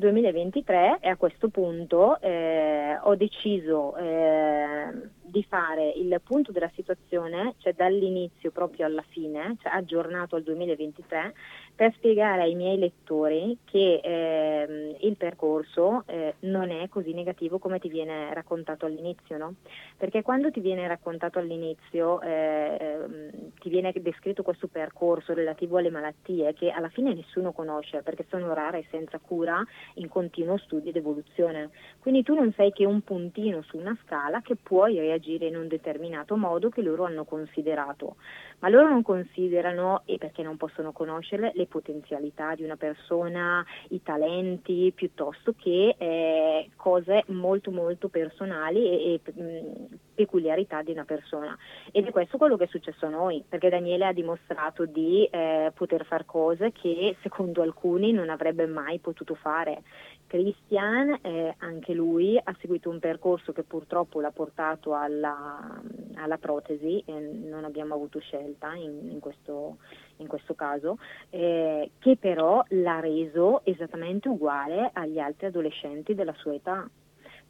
2023 0.64 1.00
e 1.02 1.10
a 1.10 1.16
questo 1.18 1.50
punto 1.50 2.20
eh, 2.22 2.98
ho 3.02 3.16
deciso 3.16 3.96
eh, 3.98 5.10
di 5.32 5.44
fare 5.48 5.90
il 5.92 6.20
punto 6.24 6.52
della 6.52 6.70
situazione, 6.76 7.56
cioè 7.60 7.74
dall'inizio 7.74 8.52
proprio 8.52 8.86
alla 8.86 9.04
fine, 9.08 9.56
cioè 9.62 9.72
aggiornato 9.72 10.36
al 10.36 10.44
2023, 10.44 11.34
per 11.74 11.94
spiegare 11.94 12.42
ai 12.44 12.54
miei 12.54 12.78
lettori 12.78 13.58
che 13.64 14.02
eh, 14.04 14.98
il 15.00 15.16
percorso 15.16 16.04
eh, 16.06 16.36
non 16.42 16.70
è 16.70 16.90
così 16.90 17.14
negativo 17.14 17.58
come 17.60 17.80
ti 17.80 17.88
viene 17.88 18.34
raccontato 18.34 18.86
all'inizio, 18.86 19.38
no? 19.38 19.56
Perché 19.98 20.22
quando 20.22 20.52
ti 20.52 20.60
viene 20.60 20.86
raccontato 20.88 21.40
all'inizio, 21.40 22.22
eh, 22.22 22.78
ehm, 22.80 23.52
ti 23.60 23.70
viene 23.70 23.94
descritto 23.96 24.44
questo 24.44 24.68
percorso 24.68 25.34
relativo 25.34 25.78
alle 25.78 25.90
malattie 25.90 26.54
che 26.54 26.70
alla 26.70 26.90
fine 26.90 27.14
nessuno 27.14 27.54
conosce 27.54 28.02
perché 28.02 28.26
sono 28.30 28.54
rare 28.54 28.80
e 28.80 28.88
senza 28.92 29.18
cura 29.20 29.64
in 29.96 30.10
continuo 30.10 30.58
studio 30.58 30.90
ed 30.90 30.98
evoluzione. 30.98 31.70
Quindi 32.00 32.22
tu 32.22 32.36
non 32.36 32.52
sei 32.54 32.72
che 32.74 32.86
un 32.86 33.02
puntino 33.02 33.62
su 33.62 33.78
una 33.78 33.98
scala 34.04 34.42
che 34.42 34.58
puoi 34.58 35.00
reagire 35.00 35.20
in 35.30 35.56
un 35.56 35.68
determinato 35.68 36.36
modo 36.36 36.70
che 36.70 36.82
loro 36.82 37.06
hanno 37.06 37.24
considerato, 37.24 38.16
ma 38.60 38.70
loro 38.70 38.90
non 38.90 39.02
considerano, 39.04 40.02
e 40.06 40.18
perché 40.18 40.44
non 40.44 40.58
possono 40.58 40.92
conoscerle, 40.92 41.52
le 41.56 41.66
potenzialità 41.68 42.56
di 42.56 42.64
una 42.64 42.76
persona, 42.76 43.66
i 43.90 44.02
talenti, 44.02 44.92
piuttosto 44.94 45.54
che 45.58 45.96
eh, 45.98 46.70
cose 46.76 47.24
molto 47.28 47.72
molto 47.72 48.10
personali 48.10 48.86
e, 48.86 49.22
e 49.26 49.42
mh, 49.42 49.96
peculiarità 50.16 50.82
di 50.82 50.92
una 50.92 51.06
persona. 51.06 51.58
Ed 51.92 52.08
è 52.08 52.12
questo 52.12 52.38
quello 52.38 52.58
che 52.58 52.66
è 52.66 52.68
successo 52.68 53.06
a 53.06 53.10
noi, 53.10 53.44
perché 53.48 53.70
Daniele 53.70 54.06
ha 54.06 54.14
dimostrato 54.14 54.86
di 54.86 55.26
eh, 55.26 55.72
poter 55.74 56.06
fare 56.06 56.26
cose 56.26 56.72
che 56.72 57.16
secondo 57.22 57.62
alcuni 57.62 58.12
non 58.12 58.30
avrebbe 58.30 58.66
mai 58.66 59.00
potuto 59.00 59.36
fare. 59.36 59.84
Christian, 60.32 61.20
eh, 61.24 61.56
anche 61.58 61.94
lui, 61.94 62.40
ha 62.42 62.56
seguito 62.62 62.90
un 62.90 63.00
percorso 63.00 63.52
che 63.52 63.64
purtroppo 63.64 64.22
l'ha 64.22 64.32
portato 64.32 64.96
alla, 64.96 65.82
alla 66.14 66.38
protesi 66.38 67.04
e 67.06 67.20
non 67.20 67.66
abbiamo 67.66 67.96
avuto 67.96 68.20
scelta 68.20 68.74
in, 68.74 69.10
in, 69.10 69.20
questo, 69.20 69.80
in 70.18 70.28
questo, 70.28 70.54
caso, 70.56 71.00
eh, 71.32 71.92
che 72.00 72.16
però 72.16 72.64
l'ha 72.70 73.02
reso 73.02 73.60
esattamente 73.66 74.30
uguale 74.30 74.92
agli 74.94 75.20
altri 75.20 75.48
adolescenti 75.48 76.16
della 76.16 76.34
sua 76.38 76.54
età. 76.54 76.90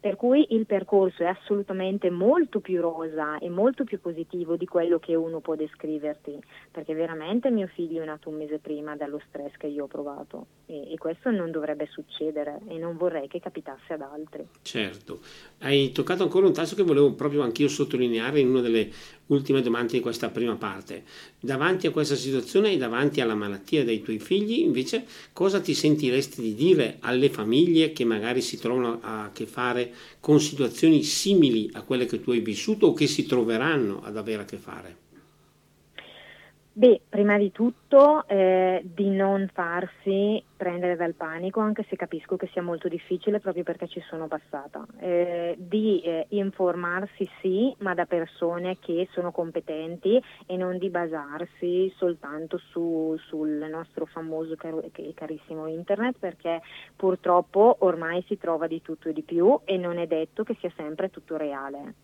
Per 0.02 0.16
cui 0.16 0.44
il 0.50 0.66
percorso 0.66 1.22
è 1.22 1.26
assolutamente 1.26 2.10
molto 2.10 2.58
più 2.58 2.80
rosa 2.80 3.38
e 3.38 3.48
molto 3.48 3.84
più 3.84 4.00
positivo 4.00 4.56
di 4.56 4.66
quello 4.66 4.98
che 4.98 5.14
uno 5.14 5.38
può 5.38 5.54
descriverti, 5.54 6.42
perché 6.72 6.92
veramente 6.92 7.52
mio 7.52 7.68
figlio 7.68 8.02
è 8.02 8.04
nato 8.04 8.28
un 8.28 8.34
mese 8.34 8.58
prima 8.58 8.96
dallo 8.96 9.20
stress 9.28 9.52
che 9.56 9.68
io 9.68 9.84
ho 9.84 9.86
provato 9.86 10.46
e, 10.66 10.92
e 10.92 10.98
questo 10.98 11.30
non 11.30 11.52
dovrebbe 11.52 11.86
succedere 11.86 12.58
e 12.66 12.78
non 12.78 12.96
vorrei 12.96 13.28
che 13.28 13.38
capitasse 13.38 13.92
ad 13.92 14.00
altri. 14.00 14.44
Certo, 14.62 15.20
hai 15.60 15.92
toccato 15.92 16.24
ancora 16.24 16.48
un 16.48 16.52
tasto 16.52 16.74
che 16.74 16.82
volevo 16.82 17.14
proprio 17.14 17.42
anch'io 17.42 17.68
sottolineare 17.68 18.40
in 18.40 18.48
una 18.48 18.60
delle 18.60 18.90
ultime 19.26 19.62
domande 19.62 19.92
di 19.92 20.00
questa 20.00 20.28
prima 20.28 20.56
parte. 20.56 21.04
Davanti 21.40 21.86
a 21.86 21.90
questa 21.90 22.16
situazione 22.16 22.72
e 22.72 22.76
davanti 22.76 23.20
alla 23.20 23.34
malattia 23.34 23.84
dei 23.84 24.02
tuoi 24.02 24.18
figli, 24.18 24.60
invece, 24.60 25.04
cosa 25.32 25.60
ti 25.60 25.74
sentiresti 25.74 26.40
di 26.40 26.54
dire 26.54 26.98
alle 27.00 27.30
famiglie 27.30 27.92
che 27.92 28.04
magari 28.04 28.40
si 28.40 28.58
trovano 28.58 28.98
a 29.02 29.30
che 29.32 29.46
fare 29.46 29.92
con 30.20 30.40
situazioni 30.40 31.02
simili 31.02 31.70
a 31.72 31.82
quelle 31.82 32.06
che 32.06 32.20
tu 32.20 32.30
hai 32.30 32.40
vissuto 32.40 32.88
o 32.88 32.92
che 32.92 33.06
si 33.06 33.26
troveranno 33.26 34.02
ad 34.02 34.16
avere 34.16 34.42
a 34.42 34.44
che 34.44 34.56
fare? 34.56 34.96
Beh, 36.74 37.02
prima 37.06 37.36
di 37.36 37.52
tutto 37.52 38.26
eh, 38.26 38.80
di 38.82 39.10
non 39.10 39.46
farsi 39.52 40.42
prendere 40.56 40.96
dal 40.96 41.12
panico, 41.12 41.60
anche 41.60 41.84
se 41.86 41.96
capisco 41.96 42.36
che 42.36 42.48
sia 42.50 42.62
molto 42.62 42.88
difficile 42.88 43.40
proprio 43.40 43.62
perché 43.62 43.86
ci 43.88 44.00
sono 44.08 44.26
passata. 44.26 44.86
Eh, 44.98 45.54
di 45.58 46.00
eh, 46.00 46.24
informarsi 46.30 47.28
sì, 47.42 47.74
ma 47.80 47.92
da 47.92 48.06
persone 48.06 48.78
che 48.80 49.06
sono 49.12 49.32
competenti 49.32 50.18
e 50.46 50.56
non 50.56 50.78
di 50.78 50.88
basarsi 50.88 51.92
soltanto 51.98 52.56
su, 52.56 53.18
sul 53.26 53.68
nostro 53.70 54.06
famoso 54.06 54.56
e 54.92 55.12
carissimo 55.12 55.66
internet, 55.66 56.16
perché 56.18 56.62
purtroppo 56.96 57.76
ormai 57.80 58.24
si 58.26 58.38
trova 58.38 58.66
di 58.66 58.80
tutto 58.80 59.10
e 59.10 59.12
di 59.12 59.22
più 59.22 59.60
e 59.64 59.76
non 59.76 59.98
è 59.98 60.06
detto 60.06 60.42
che 60.42 60.56
sia 60.58 60.72
sempre 60.74 61.10
tutto 61.10 61.36
reale 61.36 61.96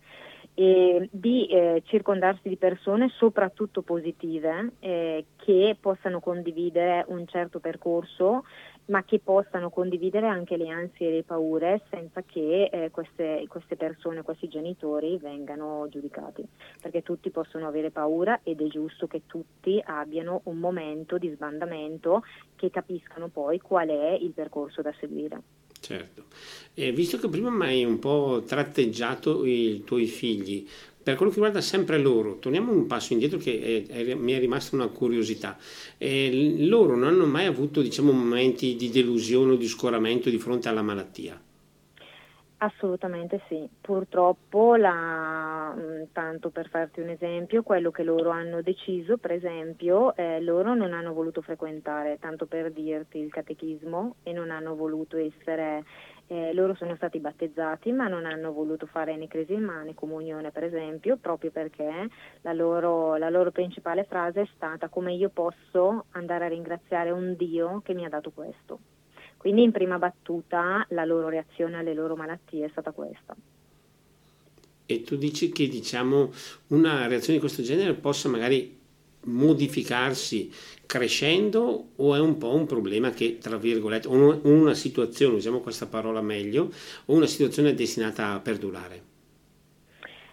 e 0.53 1.07
di 1.11 1.47
eh, 1.47 1.81
circondarsi 1.85 2.49
di 2.49 2.57
persone 2.57 3.09
soprattutto 3.09 3.81
positive 3.81 4.73
eh, 4.79 5.25
che 5.37 5.77
possano 5.79 6.19
condividere 6.19 7.05
un 7.07 7.25
certo 7.27 7.59
percorso 7.59 8.43
ma 8.89 9.03
che 9.03 9.19
possano 9.19 9.69
condividere 9.69 10.27
anche 10.27 10.57
le 10.57 10.69
ansie 10.69 11.07
e 11.07 11.11
le 11.11 11.23
paure 11.23 11.81
senza 11.89 12.21
che 12.23 12.69
eh, 12.71 12.91
queste, 12.91 13.45
queste, 13.47 13.75
persone, 13.75 14.23
questi 14.23 14.47
genitori 14.47 15.17
vengano 15.17 15.87
giudicati, 15.89 16.45
perché 16.81 17.01
tutti 17.01 17.29
possono 17.29 17.67
avere 17.67 17.91
paura 17.91 18.39
ed 18.43 18.61
è 18.61 18.67
giusto 18.67 19.07
che 19.07 19.23
tutti 19.25 19.81
abbiano 19.85 20.41
un 20.45 20.57
momento 20.57 21.17
di 21.17 21.29
sbandamento 21.29 22.23
che 22.55 22.69
capiscano 22.69 23.27
poi 23.27 23.59
qual 23.59 23.89
è 23.89 24.11
il 24.19 24.31
percorso 24.31 24.81
da 24.81 24.93
seguire. 24.99 25.41
Certo, 25.89 26.25
e 26.75 26.91
visto 26.91 27.17
che 27.17 27.27
prima 27.29 27.49
mi 27.49 27.65
hai 27.65 27.83
un 27.83 27.97
po' 27.97 28.43
tratteggiato 28.45 29.43
i 29.43 29.81
tuoi 29.83 30.05
figli, 30.05 30.67
per 31.01 31.15
quello 31.15 31.31
che 31.31 31.37
riguarda 31.37 31.61
sempre 31.61 31.97
loro, 31.97 32.37
torniamo 32.37 32.71
un 32.71 32.85
passo 32.85 33.13
indietro 33.13 33.39
che 33.39 33.87
è, 33.87 33.91
è, 33.91 34.13
mi 34.13 34.33
è 34.33 34.39
rimasta 34.39 34.75
una 34.75 34.85
curiosità. 34.89 35.57
Eh, 35.97 36.57
loro 36.59 36.95
non 36.95 37.07
hanno 37.07 37.25
mai 37.25 37.47
avuto 37.47 37.81
diciamo, 37.81 38.11
momenti 38.11 38.75
di 38.75 38.91
delusione 38.91 39.53
o 39.53 39.55
di 39.55 39.67
scoramento 39.67 40.29
di 40.29 40.37
fronte 40.37 40.69
alla 40.69 40.83
malattia? 40.83 41.41
Assolutamente 42.61 43.41
sì, 43.47 43.69
purtroppo 43.79 44.75
la, 44.75 45.73
mm, 45.77 46.03
tanto 46.11 46.49
per 46.49 46.67
farti 46.67 46.99
un 46.99 47.07
esempio, 47.07 47.63
quello 47.63 47.89
che 47.89 48.03
loro 48.03 48.31
hanno 48.31 48.61
deciso, 48.61 49.17
per 49.17 49.31
esempio, 49.31 50.13
eh, 50.17 50.41
loro 50.41 50.73
non 50.75 50.91
hanno 50.91 51.13
voluto 51.13 51.41
frequentare, 51.41 52.17
tanto 52.19 52.47
per 52.47 52.73
dirti, 52.73 53.17
il 53.19 53.31
catechismo 53.31 54.17
e 54.23 54.33
non 54.33 54.51
hanno 54.51 54.75
voluto 54.75 55.17
essere 55.17 55.83
Eh, 56.31 56.53
loro 56.53 56.75
sono 56.75 56.95
stati 56.95 57.19
battezzati 57.19 57.91
ma 57.91 58.07
non 58.07 58.27
hanno 58.27 58.51
voluto 58.53 58.85
fare 58.85 59.15
né 59.17 59.25
cresima 59.27 59.81
né 59.81 59.95
comunione 59.95 60.51
per 60.51 60.63
esempio 60.63 61.17
proprio 61.17 61.49
perché 61.49 62.07
la 62.41 62.53
loro, 62.53 63.15
la 63.15 63.29
loro 63.31 63.49
principale 63.49 64.03
frase 64.03 64.41
è 64.41 64.49
stata 64.53 64.89
come 64.89 65.11
io 65.13 65.29
posso 65.29 66.05
andare 66.11 66.45
a 66.45 66.49
ringraziare 66.49 67.09
un 67.09 67.35
Dio 67.35 67.81
che 67.83 67.95
mi 67.95 68.05
ha 68.05 68.09
dato 68.09 68.29
questo. 68.29 68.79
Quindi 69.39 69.63
in 69.63 69.71
prima 69.71 69.97
battuta 69.97 70.85
la 70.89 71.05
loro 71.05 71.29
reazione 71.29 71.77
alle 71.77 71.93
loro 71.93 72.17
malattie 72.17 72.65
è 72.65 72.69
stata 72.69 72.91
questa. 72.91 73.33
E 74.85 75.01
tu 75.03 75.15
dici 75.15 75.49
che 75.49 75.69
diciamo, 75.69 76.33
una 76.67 77.07
reazione 77.07 77.35
di 77.35 77.39
questo 77.39 77.61
genere 77.61 77.93
possa 77.93 78.27
magari 78.27 78.77
modificarsi 79.21 80.51
crescendo 80.85 81.91
o 81.95 82.15
è 82.15 82.19
un 82.19 82.37
po' 82.37 82.53
un 82.53 82.65
problema 82.65 83.11
che, 83.11 83.37
tra 83.37 83.55
virgolette, 83.55 84.09
o 84.09 84.41
una 84.43 84.73
situazione, 84.73 85.35
usiamo 85.35 85.61
questa 85.61 85.85
parola 85.85 86.19
meglio, 86.19 86.69
o 87.05 87.13
una 87.13 87.27
situazione 87.27 87.73
destinata 87.73 88.33
a 88.33 88.39
perdurare? 88.39 89.08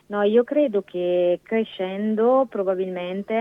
No, 0.08 0.22
io 0.22 0.44
credo 0.44 0.82
che 0.82 1.40
crescendo 1.42 2.46
probabilmente 2.48 3.34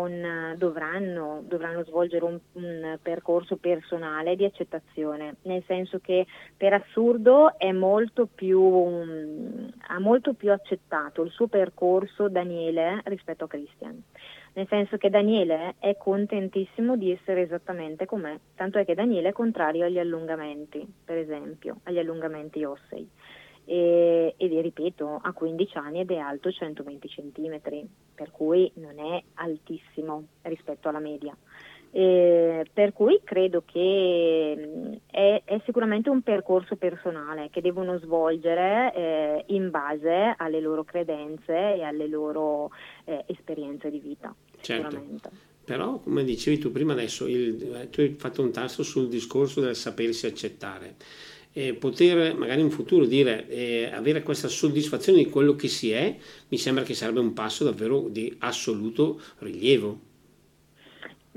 un, 0.00 0.54
dovranno, 0.56 1.44
dovranno, 1.46 1.84
svolgere 1.84 2.24
un, 2.24 2.40
un, 2.54 2.98
percorso 3.00 3.56
personale 3.56 4.34
di 4.34 4.44
accettazione, 4.44 5.36
nel 5.42 5.62
senso 5.68 6.00
che 6.00 6.26
per 6.56 6.72
assurdo 6.72 7.56
molto 7.72 8.26
più, 8.26 8.60
um, 8.60 9.70
ha 9.86 10.00
molto 10.00 10.34
più 10.34 10.50
accettato 10.50 11.22
il 11.22 11.30
suo 11.30 11.46
percorso 11.46 12.28
Daniele 12.28 13.00
rispetto 13.04 13.44
a 13.44 13.48
Christian. 13.48 14.02
Nel 14.54 14.66
senso 14.66 14.96
che 14.96 15.08
Daniele 15.08 15.76
è 15.78 15.96
contentissimo 15.96 16.96
di 16.96 17.12
essere 17.12 17.42
esattamente 17.42 18.06
com'è, 18.06 18.36
tanto 18.56 18.78
è 18.78 18.84
che 18.84 18.96
Daniele 18.96 19.28
è 19.28 19.32
contrario 19.32 19.84
agli 19.84 20.00
allungamenti, 20.00 20.84
per 21.04 21.16
esempio, 21.16 21.78
agli 21.84 21.98
allungamenti 21.98 22.64
ossei 22.64 23.08
e, 23.68 24.34
e 24.34 24.60
ripeto 24.62 25.20
ha 25.22 25.32
15 25.32 25.76
anni 25.76 26.00
ed 26.00 26.10
è 26.10 26.16
alto 26.16 26.50
120 26.50 27.08
cm, 27.08 27.60
per 28.14 28.30
cui 28.30 28.70
non 28.76 28.98
è 28.98 29.22
altissimo 29.34 30.24
rispetto 30.42 30.88
alla 30.88 31.00
media. 31.00 31.36
Eh, 31.90 32.66
per 32.70 32.92
cui 32.92 33.20
credo 33.24 33.62
che 33.64 35.00
è, 35.10 35.42
è, 35.44 35.60
sicuramente 35.64 36.10
un 36.10 36.20
percorso 36.20 36.76
personale 36.76 37.48
che 37.50 37.62
devono 37.62 37.98
svolgere 37.98 38.92
eh, 38.94 39.44
in 39.48 39.70
base 39.70 40.34
alle 40.36 40.60
loro 40.60 40.84
credenze 40.84 41.74
e 41.74 41.82
alle 41.82 42.06
loro 42.06 42.70
eh, 43.04 43.24
esperienze 43.26 43.90
di 43.90 44.00
vita. 44.00 44.34
Certo. 44.60 45.02
Però, 45.64 45.98
come 45.98 46.24
dicevi 46.24 46.58
tu 46.58 46.72
prima 46.72 46.92
adesso, 46.92 47.26
il, 47.26 47.88
tu 47.90 48.00
hai 48.00 48.14
fatto 48.18 48.42
un 48.42 48.52
tasto 48.52 48.82
sul 48.82 49.08
discorso 49.08 49.60
del 49.60 49.76
sapersi 49.76 50.26
accettare 50.26 50.96
eh, 51.58 51.74
poter 51.74 52.36
magari 52.36 52.60
in 52.60 52.70
futuro 52.70 53.04
dire 53.04 53.48
eh, 53.48 53.90
avere 53.92 54.22
questa 54.22 54.46
soddisfazione 54.46 55.18
di 55.18 55.28
quello 55.28 55.56
che 55.56 55.66
si 55.66 55.90
è, 55.90 56.16
mi 56.46 56.56
sembra 56.56 56.84
che 56.84 56.94
sarebbe 56.94 57.18
un 57.18 57.32
passo 57.32 57.64
davvero 57.64 58.06
di 58.08 58.32
assoluto 58.38 59.20
rilievo. 59.38 60.07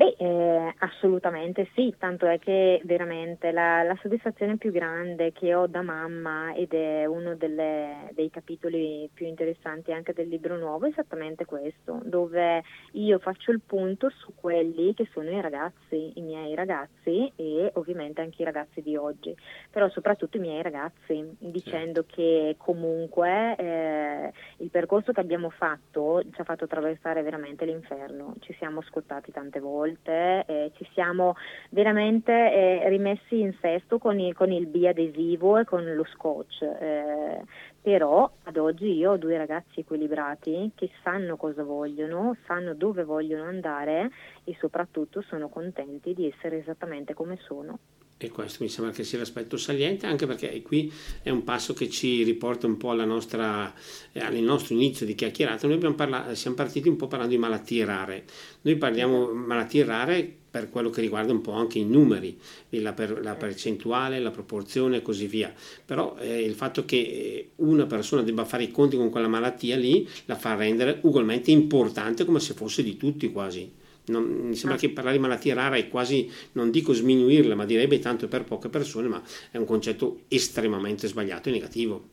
Beh, 0.02 0.16
eh, 0.18 0.74
assolutamente 0.80 1.70
sì, 1.76 1.94
tanto 1.96 2.26
è 2.26 2.40
che 2.40 2.82
veramente 2.86 3.52
la, 3.52 3.84
la, 3.84 3.96
soddisfazione 4.02 4.58
più 4.58 4.72
grande 4.72 5.32
che 5.32 5.54
ho 5.54 5.68
da 5.68 5.84
mamma 5.84 6.56
ed 6.56 6.74
è 6.74 7.06
uno 7.06 7.36
delle, 7.36 8.10
dei 8.14 8.32
capitoli 8.32 9.08
più 9.14 9.28
interessanti 9.28 9.92
anche 9.92 10.14
del 10.14 10.28
libro 10.28 10.58
nuovo 10.58 10.88
è 10.88 10.90
esattamente 10.90 11.46
questo, 11.46 12.00
dove 12.04 12.64
io 12.94 13.20
faccio 13.20 13.52
il 13.52 13.62
punto 13.64 14.10
su 14.10 14.34
quelli 14.34 14.96
che 14.96 15.08
sono 15.14 15.30
i 15.30 15.40
ragazzi, 15.40 16.14
i 16.16 16.22
miei 16.22 16.56
ragazzi 16.56 17.32
e 17.36 17.70
ovviamente 17.76 18.22
anche 18.22 18.42
i 18.42 18.46
ragazzi 18.46 18.82
di 18.82 18.96
oggi, 18.96 19.38
però 19.70 19.88
soprattutto 19.90 20.38
i 20.38 20.40
miei 20.40 20.64
ragazzi, 20.64 21.36
dicendo 21.38 22.04
certo. 22.08 22.16
che 22.16 22.56
comunque 22.58 23.56
eh, 23.56 24.34
il 24.58 24.72
percorso 24.72 25.12
che 25.12 25.20
abbiamo 25.20 25.52
fatto 25.52 26.24
ci 26.32 26.42
ha 26.42 26.44
fatto 26.44 26.64
attraversare 26.64 27.22
veramente 27.22 27.66
l'inferno, 27.66 28.34
ci 28.40 28.56
siamo 28.58 28.82
scottati 28.82 29.32
tante 29.32 29.60
volte 29.60 29.90
volte 29.92 30.46
eh, 30.48 30.72
ci 30.76 30.88
siamo 30.94 31.36
veramente 31.70 32.32
eh, 32.32 32.90
rimessi 32.90 33.40
in 33.40 33.54
sesto 33.60 34.00
con 34.00 34.20
il, 34.20 34.34
con 34.34 34.52
il 34.52 34.68
biadesivo 34.68 35.58
e 35.58 35.66
con 35.66 35.84
lo 35.94 36.06
scotch. 36.06 36.62
Eh, 36.62 37.42
però 37.82 38.30
ad 38.44 38.58
oggi 38.58 38.94
io 38.94 39.12
ho 39.12 39.18
due 39.18 39.38
ragazzi 39.38 39.80
equilibrati 39.80 40.72
che 40.76 40.90
sanno 41.04 41.36
cosa 41.36 41.64
vogliono, 41.64 42.36
sanno 42.46 42.74
dove 42.74 43.04
vogliono 43.04 43.44
andare 43.44 44.12
e 44.44 44.56
soprattutto 44.60 45.22
sono 45.22 45.50
contenti 45.50 46.14
di 46.14 46.28
essere 46.28 46.60
esattamente 46.60 47.14
come 47.14 47.38
sono 47.42 47.80
e 48.26 48.30
questo 48.30 48.64
mi 48.64 48.70
sembra 48.70 48.94
che 48.94 49.04
sia 49.04 49.18
l'aspetto 49.18 49.58
saliente 49.58 50.06
anche 50.06 50.26
perché 50.26 50.62
qui 50.62 50.92
è 51.22 51.30
un 51.30 51.44
passo 51.44 51.74
che 51.74 51.90
ci 51.90 52.24
riporta 52.24 52.68
un 52.68 52.78
po' 52.78 52.94
nostra, 52.94 53.74
eh, 54.12 54.20
al 54.20 54.36
nostro 54.36 54.76
inizio 54.76 55.06
di 55.06 55.16
chiacchierata 55.16 55.68
noi 55.68 55.80
parlato, 55.94 56.36
siamo 56.36 56.56
partiti 56.56 56.88
un 56.88 56.96
po' 56.96 57.08
parlando 57.08 57.34
di 57.34 57.40
malattie 57.40 57.86
rare 57.86 58.26
noi 58.62 58.76
parliamo 58.76 59.32
malattie 59.32 59.84
rare 59.84 60.36
per 60.52 60.70
quello 60.70 60.90
che 60.90 61.00
riguarda 61.00 61.32
un 61.32 61.40
po' 61.40 61.54
anche 61.54 61.80
i 61.80 61.86
numeri, 61.86 62.38
la, 62.72 62.92
per, 62.92 63.22
la 63.24 63.36
percentuale, 63.36 64.20
la 64.20 64.32
proporzione 64.32 64.98
e 64.98 65.02
così 65.02 65.26
via. 65.26 65.52
Però 65.86 66.18
eh, 66.20 66.42
il 66.42 66.54
fatto 66.56 66.84
che 66.84 66.98
eh, 66.98 67.50
una 67.58 67.86
persona 67.86 68.22
debba 68.22 68.44
fare 68.44 68.64
i 68.64 68.72
conti 68.72 68.98
con 68.98 69.10
quella 69.10 69.30
malattia 69.30 69.78
lì 69.78 70.08
la 70.26 70.36
fa 70.36 70.56
rendere 70.56 71.00
ugualmente 71.04 71.52
importante 71.52 72.26
come 72.26 72.42
se 72.42 72.54
fosse 72.54 72.84
di 72.84 72.98
tutti 72.98 73.32
quasi. 73.32 73.80
Non, 74.06 74.24
mi 74.24 74.56
sembra 74.56 74.78
ah. 74.78 74.80
che 74.82 74.90
parlare 74.90 75.16
di 75.16 75.22
malattia 75.22 75.54
rara 75.54 75.76
è 75.76 75.88
quasi, 75.88 76.30
non 76.54 76.72
dico 76.72 76.94
sminuirla, 76.94 77.56
ma 77.56 77.66
direi 77.66 78.00
tanto 78.00 78.28
per 78.28 78.44
poche 78.44 78.70
persone, 78.70 79.08
ma 79.08 79.22
è 79.52 79.58
un 79.58 79.66
concetto 79.66 80.22
estremamente 80.28 81.08
sbagliato 81.08 81.50
e 81.50 81.52
negativo. 81.52 82.10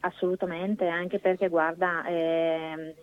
Assolutamente, 0.00 0.86
anche 0.86 1.18
perché 1.18 1.48
guarda, 1.48 2.04
eh, 2.06 2.94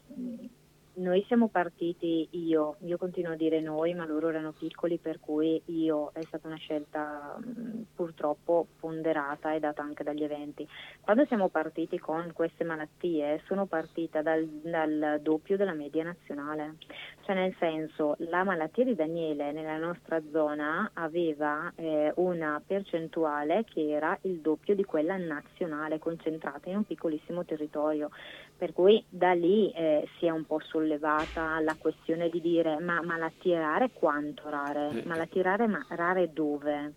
noi 0.95 1.23
siamo 1.27 1.47
partiti, 1.47 2.27
io, 2.31 2.75
io 2.81 2.97
continuo 2.97 3.33
a 3.33 3.35
dire 3.35 3.61
noi, 3.61 3.93
ma 3.93 4.05
loro 4.05 4.29
erano 4.29 4.51
piccoli, 4.51 4.97
per 4.97 5.19
cui 5.19 5.61
io 5.65 6.11
è 6.13 6.21
stata 6.23 6.47
una 6.47 6.57
scelta 6.57 7.37
mh, 7.37 7.85
purtroppo 7.95 8.67
ponderata 8.79 9.53
e 9.53 9.59
data 9.59 9.81
anche 9.81 10.03
dagli 10.03 10.23
eventi. 10.23 10.67
Quando 11.01 11.25
siamo 11.25 11.49
partiti 11.49 11.97
con 11.99 12.31
queste 12.33 12.63
malattie, 12.63 13.41
sono 13.45 13.65
partita 13.65 14.21
dal, 14.21 14.45
dal 14.45 15.19
doppio 15.21 15.57
della 15.57 15.73
media 15.73 16.03
nazionale, 16.03 16.75
cioè 17.21 17.35
nel 17.35 17.55
senso 17.57 18.15
la 18.19 18.43
malattia 18.43 18.83
di 18.83 18.95
Daniele 18.95 19.51
nella 19.51 19.77
nostra 19.77 20.21
zona 20.31 20.91
aveva 20.93 21.71
eh, 21.75 22.11
una 22.15 22.61
percentuale 22.65 23.63
che 23.63 23.89
era 23.89 24.17
il 24.21 24.39
doppio 24.39 24.75
di 24.75 24.83
quella 24.83 25.17
nazionale, 25.17 25.99
concentrata 25.99 26.69
in 26.69 26.77
un 26.77 26.85
piccolissimo 26.85 27.45
territorio. 27.45 28.09
Per 28.55 28.71
cui 28.71 29.03
da 29.09 29.33
lì 29.33 29.71
eh, 29.71 30.07
si 30.17 30.25
è 30.25 30.29
un 30.29 30.45
po' 30.45 30.59
sollevata 30.83 31.59
la 31.61 31.75
questione 31.79 32.29
di 32.29 32.41
dire 32.41 32.79
ma 32.79 33.01
malattie 33.01 33.57
rare 33.57 33.91
quanto 33.93 34.49
rare? 34.49 34.89
Eh. 34.89 35.03
Malattie 35.05 35.41
rare 35.41 35.67
ma 35.67 35.83
rare 35.89 36.31
dove? 36.33 36.93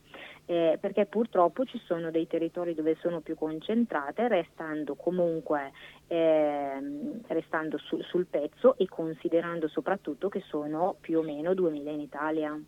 Eh, 0.48 0.78
perché 0.80 1.06
purtroppo 1.06 1.64
ci 1.64 1.80
sono 1.86 2.10
dei 2.10 2.26
territori 2.28 2.74
dove 2.74 2.96
sono 3.00 3.20
più 3.20 3.34
concentrate, 3.34 4.28
restando 4.28 4.94
comunque 4.94 5.72
eh, 6.06 7.20
restando 7.26 7.78
su, 7.78 8.00
sul 8.02 8.26
pezzo 8.26 8.76
e 8.76 8.86
considerando 8.88 9.66
soprattutto 9.68 10.28
che 10.28 10.42
sono 10.46 10.96
più 11.00 11.18
o 11.18 11.22
meno 11.22 11.54
2000 11.54 11.90
in 11.90 12.00
Italia 12.00 12.60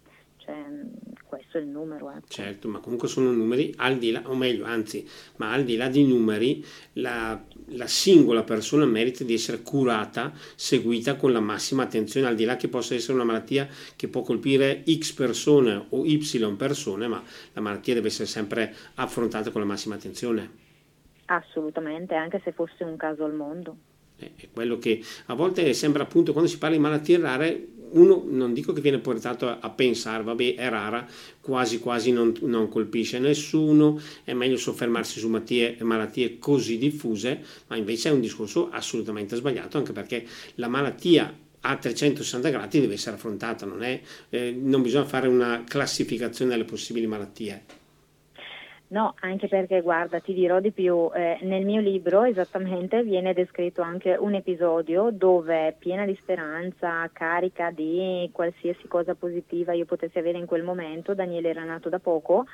cioè, 0.48 0.64
questo 1.26 1.58
è 1.58 1.60
il 1.60 1.66
numero. 1.66 2.10
Ecco. 2.10 2.26
Certo, 2.28 2.68
ma 2.68 2.78
comunque 2.78 3.06
sono 3.06 3.30
numeri, 3.30 3.74
al 3.76 3.98
di 3.98 4.10
là, 4.10 4.22
o 4.24 4.34
meglio, 4.34 4.64
anzi, 4.64 5.06
ma 5.36 5.52
al 5.52 5.64
di 5.64 5.76
là 5.76 5.88
dei 5.88 6.06
numeri, 6.06 6.64
la, 6.94 7.38
la, 7.66 7.86
singola 7.86 8.42
persona 8.42 8.86
merita 8.86 9.24
di 9.24 9.34
essere 9.34 9.60
curata, 9.60 10.32
seguita 10.54 11.16
con 11.16 11.32
la 11.32 11.40
massima 11.40 11.82
attenzione, 11.82 12.26
al 12.26 12.34
di 12.34 12.44
là 12.44 12.56
che 12.56 12.68
possa 12.68 12.94
essere 12.94 13.12
una 13.12 13.24
malattia 13.24 13.68
che 13.94 14.08
può 14.08 14.22
colpire 14.22 14.82
X 14.90 15.12
persone 15.12 15.84
o 15.90 16.06
Y 16.06 16.18
persone, 16.56 17.06
ma 17.08 17.22
la 17.52 17.60
malattia 17.60 17.92
deve 17.92 18.08
essere 18.08 18.26
sempre 18.26 18.74
affrontata 18.94 19.50
con 19.50 19.60
la 19.60 19.66
massima 19.66 19.96
attenzione. 19.96 20.66
Assolutamente, 21.26 22.14
anche 22.14 22.40
se 22.42 22.52
fosse 22.52 22.84
un 22.84 22.96
caso 22.96 23.24
al 23.24 23.34
mondo. 23.34 23.76
È 24.16 24.48
quello 24.50 24.78
che 24.78 25.00
a 25.26 25.34
volte 25.34 25.74
sembra 25.74 26.02
appunto 26.02 26.32
quando 26.32 26.50
si 26.50 26.58
parla 26.58 26.74
di 26.74 26.82
malattie 26.82 27.18
rare 27.18 27.68
uno 27.92 28.24
non 28.28 28.52
dico 28.52 28.72
che 28.72 28.80
viene 28.80 28.98
portato 28.98 29.48
a, 29.48 29.70
pensare, 29.70 30.22
vabbè 30.22 30.54
è 30.54 30.68
rara, 30.68 31.06
quasi 31.40 31.78
quasi 31.78 32.12
non, 32.12 32.34
non, 32.42 32.68
colpisce 32.68 33.18
nessuno, 33.18 34.00
è 34.24 34.32
meglio 34.32 34.56
soffermarsi 34.56 35.18
su 35.18 35.28
malattie, 35.28 35.76
malattie 35.80 36.38
così 36.38 36.78
diffuse, 36.78 37.42
ma 37.68 37.76
invece 37.76 38.08
è 38.08 38.12
un 38.12 38.20
discorso 38.20 38.68
assolutamente 38.70 39.36
sbagliato, 39.36 39.78
anche 39.78 39.92
perché 39.92 40.26
la 40.56 40.68
malattia 40.68 41.32
a 41.60 41.76
360 41.76 42.48
gradi 42.50 42.80
deve 42.80 42.94
essere 42.94 43.16
affrontata, 43.16 43.66
non, 43.66 43.82
è, 43.82 44.00
eh, 44.30 44.56
non 44.58 44.82
bisogna 44.82 45.04
fare 45.04 45.28
una 45.28 45.64
classificazione 45.66 46.52
delle 46.52 46.64
possibili 46.64 47.06
malattie. 47.06 47.86
No, 48.90 49.14
anche 49.20 49.48
perché 49.48 49.82
guarda, 49.82 50.18
ti 50.20 50.32
dirò 50.32 50.60
di 50.60 50.72
più, 50.72 51.10
eh, 51.14 51.38
nel 51.42 51.62
mio 51.66 51.78
libro 51.82 52.24
esattamente 52.24 53.02
viene 53.02 53.34
descritto 53.34 53.82
anche 53.82 54.16
un 54.18 54.32
episodio 54.34 55.10
dove 55.10 55.76
piena 55.78 56.06
di 56.06 56.16
speranza, 56.22 57.06
carica 57.12 57.70
di 57.70 58.30
qualsiasi 58.32 58.88
cosa 58.88 59.14
positiva 59.14 59.74
io 59.74 59.84
potessi 59.84 60.16
avere 60.16 60.38
in 60.38 60.46
quel 60.46 60.62
momento, 60.62 61.14
Daniele 61.14 61.50
era 61.50 61.64
nato 61.64 61.90
da 61.90 61.98
poco, 61.98 62.46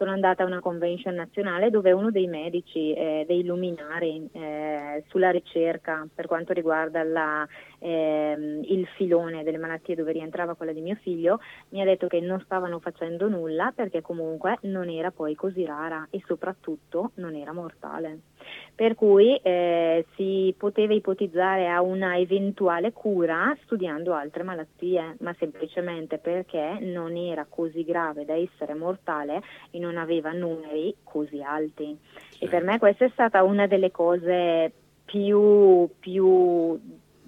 sono 0.00 0.12
andata 0.12 0.42
a 0.42 0.46
una 0.46 0.60
convention 0.60 1.14
nazionale 1.14 1.68
dove 1.68 1.92
uno 1.92 2.10
dei 2.10 2.26
medici, 2.26 2.94
eh, 2.94 3.26
dei 3.26 3.44
luminari 3.44 4.26
eh, 4.32 5.04
sulla 5.08 5.28
ricerca 5.28 6.08
per 6.14 6.26
quanto 6.26 6.54
riguarda 6.54 7.02
la, 7.02 7.46
ehm, 7.78 8.62
il 8.64 8.86
filone 8.96 9.42
delle 9.42 9.58
malattie 9.58 9.94
dove 9.94 10.12
rientrava 10.12 10.54
quella 10.54 10.72
di 10.72 10.80
mio 10.80 10.96
figlio, 11.02 11.38
mi 11.70 11.82
ha 11.82 11.84
detto 11.84 12.06
che 12.06 12.18
non 12.20 12.40
stavano 12.40 12.80
facendo 12.80 13.28
nulla 13.28 13.72
perché 13.76 14.00
comunque 14.00 14.56
non 14.62 14.88
era 14.88 15.10
poi 15.10 15.34
così 15.34 15.66
rara 15.66 16.06
e 16.08 16.22
soprattutto 16.24 17.10
non 17.16 17.34
era 17.34 17.52
mortale. 17.52 18.29
Per 18.74 18.94
cui 18.94 19.36
eh, 19.36 20.06
si 20.14 20.54
poteva 20.56 20.94
ipotizzare 20.94 21.68
a 21.68 21.82
una 21.82 22.16
eventuale 22.16 22.92
cura 22.92 23.56
studiando 23.62 24.14
altre 24.14 24.42
malattie, 24.42 25.16
ma 25.20 25.34
semplicemente 25.38 26.18
perché 26.18 26.78
non 26.80 27.16
era 27.16 27.46
così 27.48 27.84
grave 27.84 28.24
da 28.24 28.34
essere 28.34 28.74
mortale 28.74 29.42
e 29.70 29.78
non 29.78 29.98
aveva 29.98 30.32
numeri 30.32 30.94
così 31.02 31.42
alti. 31.42 31.96
E 32.38 32.48
per 32.48 32.62
me 32.62 32.78
questa 32.78 33.04
è 33.04 33.10
stata 33.12 33.42
una 33.42 33.66
delle 33.66 33.90
cose 33.90 34.72
più, 35.04 35.88
più 35.98 36.78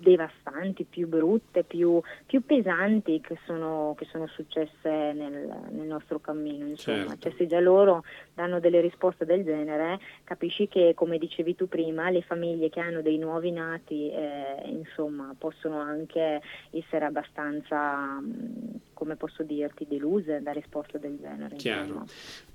devastanti, 0.02 0.84
più 0.84 1.08
brutte, 1.08 1.62
più, 1.62 2.00
più 2.26 2.44
pesanti 2.44 3.20
che 3.20 3.38
sono, 3.46 3.94
che 3.96 4.06
sono 4.10 4.26
successe 4.26 4.88
nel, 5.12 5.48
nel, 5.70 5.86
nostro 5.86 6.18
cammino. 6.18 6.66
Insomma. 6.66 7.06
Certo. 7.06 7.18
Cioè, 7.18 7.32
se 7.38 7.46
già 7.46 7.60
loro 7.60 8.02
danno 8.34 8.60
delle 8.60 8.80
risposte 8.80 9.24
del 9.24 9.44
genere, 9.44 10.00
capisci 10.24 10.68
che, 10.68 10.92
come 10.94 11.18
dicevi 11.18 11.54
tu 11.54 11.68
prima, 11.68 12.10
le 12.10 12.22
famiglie 12.22 12.68
che 12.68 12.80
hanno 12.80 13.00
dei 13.00 13.18
nuovi 13.18 13.52
nati 13.52 14.10
eh, 14.10 14.62
insomma, 14.66 15.34
possono 15.38 15.78
anche 15.78 16.40
essere 16.70 17.04
abbastanza, 17.04 18.20
come 19.02 19.16
posso 19.16 19.42
dirti, 19.42 19.84
deluse 19.88 20.40
da 20.42 20.52
risposte 20.52 21.00
del 21.00 21.18
genere. 21.20 21.56
Chiaro. 21.56 22.06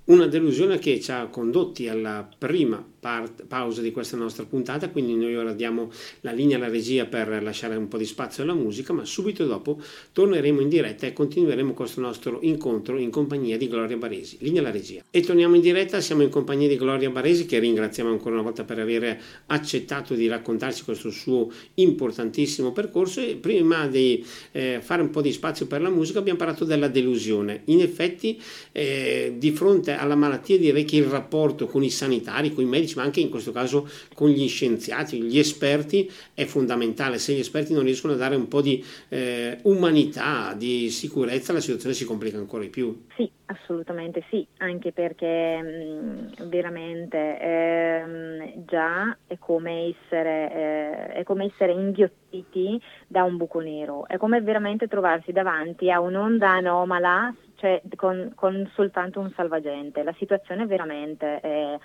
Una 0.05 0.27
delusione 0.27 0.79
che 0.79 1.01
ci 1.01 1.12
ha 1.12 1.27
condotti 1.27 1.89
alla 1.89 2.25
prima 2.38 2.81
part, 2.97 3.43
pausa 3.45 3.81
di 3.81 3.91
questa 3.91 4.15
nostra 4.15 4.45
puntata, 4.45 4.89
quindi 4.89 5.15
noi 5.15 5.36
ora 5.36 5.51
diamo 5.51 5.91
la 6.21 6.31
linea 6.31 6.55
alla 6.55 6.69
regia 6.69 7.05
per 7.05 7.43
lasciare 7.43 7.75
un 7.75 7.89
po' 7.89 7.97
di 7.97 8.05
spazio 8.05 8.43
alla 8.43 8.53
musica, 8.53 8.93
ma 8.93 9.03
subito 9.03 9.45
dopo 9.45 9.81
torneremo 10.13 10.62
in 10.62 10.69
diretta 10.69 11.05
e 11.05 11.12
continueremo 11.12 11.73
questo 11.73 11.99
nostro 11.99 12.39
incontro 12.41 12.97
in 12.97 13.10
compagnia 13.10 13.57
di 13.57 13.67
Gloria 13.67 13.97
Baresi. 13.97 14.38
Linea 14.39 14.62
alla 14.62 14.71
regia. 14.71 15.03
E 15.12 15.19
torniamo 15.19 15.55
in 15.55 15.62
diretta, 15.62 15.99
siamo 15.99 16.21
in 16.21 16.29
compagnia 16.29 16.69
di 16.69 16.77
Gloria 16.77 17.10
Baresi 17.10 17.45
che 17.45 17.60
ringraziamo 17.60 18.10
ancora 18.10 18.36
una 18.36 18.43
volta 18.43 18.63
per 18.63 18.79
aver 18.79 19.19
accettato 19.47 20.13
di 20.13 20.27
raccontarci 20.27 20.86
questo 20.86 21.12
suo 21.12 21.51
importantissimo 21.73 22.71
percorso 22.71 23.19
e 23.19 23.36
prima 23.36 23.88
di 23.88 24.25
eh, 24.53 24.79
fare 24.81 25.01
un 25.01 25.10
po' 25.10 25.21
di 25.21 25.33
spazio 25.33 25.67
per 25.67 25.81
la 25.81 25.89
musica 25.89 26.19
abbiamo 26.19 26.37
parlato 26.38 26.63
della 26.63 26.88
delusione. 26.88 27.63
In 27.65 27.82
effetti 27.82 28.41
eh, 28.71 29.36
di 29.38 29.52
fronte 29.52 29.91
alla 29.91 30.15
malattia 30.15 30.58
direi 30.58 30.86
che 30.86 30.95
il 30.95 31.06
rapporto 31.06 31.67
con 31.67 31.84
i 31.84 31.89
sanitari, 31.89 32.54
con 32.54 32.63
i 32.63 32.67
medici, 32.67 32.95
ma 32.95 33.04
anche 33.04 33.19
in 33.19 33.30
questo 33.30 33.52
caso 33.52 33.89
con 34.13 34.30
gli 34.30 34.47
scienziati, 34.47 35.21
gli 35.21 35.38
esperti 35.38 36.10
è 36.34 36.45
fondamentale. 36.45 37.19
Se 37.19 37.34
gli 37.34 37.39
esperti 37.39 37.73
non 37.73 37.84
riescono 37.84 38.13
a 38.13 38.17
dare 38.17 38.36
un 38.36 38.47
po' 38.47 38.62
di 38.62 38.84
eh, 39.10 39.58
umanità, 39.63 40.56
di 40.58 40.89
sicurezza, 40.89 41.52
la 41.52 41.60
situazione 41.60 41.93
si 41.93 42.06
complica 42.06 42.38
ancora 42.38 42.63
di 42.63 42.69
più. 42.69 42.95
Sì, 43.17 43.27
assolutamente 43.47 44.23
sì, 44.30 44.47
anche 44.58 44.91
perché 44.91 45.60
mh, 45.60 46.43
mm, 46.43 46.49
veramente 46.49 47.17
eh, 47.39 48.53
già 48.67 49.17
è 49.25 49.39
come 49.39 49.95
essere, 49.95 50.53
eh, 50.53 51.13
è 51.13 51.23
come 51.23 51.45
essere 51.45 51.71
inghiottiti 51.71 52.80
da 53.08 53.23
un 53.23 53.38
buco 53.38 53.60
nero, 53.60 54.08
è 54.08 54.17
come 54.17 54.39
veramente 54.41 54.88
trovarsi 54.88 55.32
davanti 55.32 55.89
a 55.89 55.99
un'onda 55.99 56.51
anomala 56.51 57.34
cioè 57.56 57.82
con, 57.95 58.34
con, 58.36 58.69
soltanto 58.75 59.19
un 59.19 59.32
salvagente. 59.36 60.03
La 60.03 60.13
situazione 60.17 60.67
veramente 60.67 61.39
è, 61.39 61.77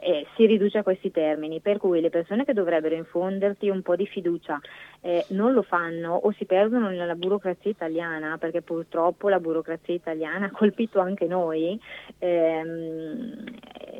è, 0.00 0.24
si 0.34 0.46
riduce 0.46 0.78
a 0.78 0.82
questi 0.82 1.10
termini, 1.10 1.60
per 1.60 1.76
cui 1.76 2.00
le 2.00 2.08
persone 2.08 2.44
che 2.44 2.54
dovrebbero 2.54 2.94
infonderti 2.94 3.68
un 3.68 3.82
po' 3.82 3.96
di 3.96 4.06
fiducia 4.06 4.58
eh, 5.02 5.24
non 5.28 5.52
lo 5.52 5.62
fanno 5.62 6.14
o 6.14 6.32
si 6.32 6.46
perdono 6.46 6.88
nella 6.88 7.14
burocrazia 7.14 7.70
italiana, 7.70 8.38
perché 8.38 8.62
purtroppo 8.62 9.28
la 9.28 9.38
burocrazia 9.38 9.94
italiana 9.94 10.46
ha 10.46 10.50
colpito 10.50 11.00
anche 11.00 11.26
noi, 11.26 11.78
ehm, 12.18 13.44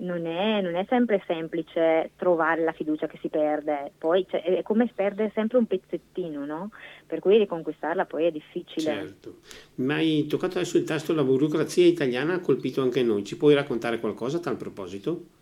non, 0.00 0.26
è, 0.26 0.60
non, 0.62 0.74
è, 0.74 0.86
sempre 0.88 1.22
semplice 1.26 2.12
trovare 2.16 2.64
la 2.64 2.72
fiducia 2.72 3.06
che 3.06 3.18
si 3.20 3.28
perde, 3.28 3.92
poi 3.98 4.26
cioè, 4.28 4.42
è 4.42 4.62
come 4.62 4.90
perdere 4.94 5.30
sempre 5.34 5.58
un 5.58 5.66
pezzettino, 5.66 6.46
no? 6.46 6.70
per 7.06 7.18
cui 7.20 7.36
riconquistarla 7.36 8.06
poi 8.06 8.24
è 8.24 8.30
difficile. 8.30 8.80
Certo, 8.80 9.36
ma 9.76 9.96
hai 9.96 10.26
toccato 10.26 10.56
adesso 10.56 10.78
il 10.78 10.84
tasto, 10.84 11.12
la 11.12 11.24
burocrazia 11.24 11.84
italiana 11.84 12.34
ha 12.34 12.40
colpito 12.40 12.80
anche 12.80 13.02
noi, 13.02 13.22
ci 13.24 13.36
puoi 13.36 13.54
raccontare 13.54 14.00
qualcosa 14.00 14.38
a 14.38 14.40
tal 14.40 14.56
proposito? 14.56 15.38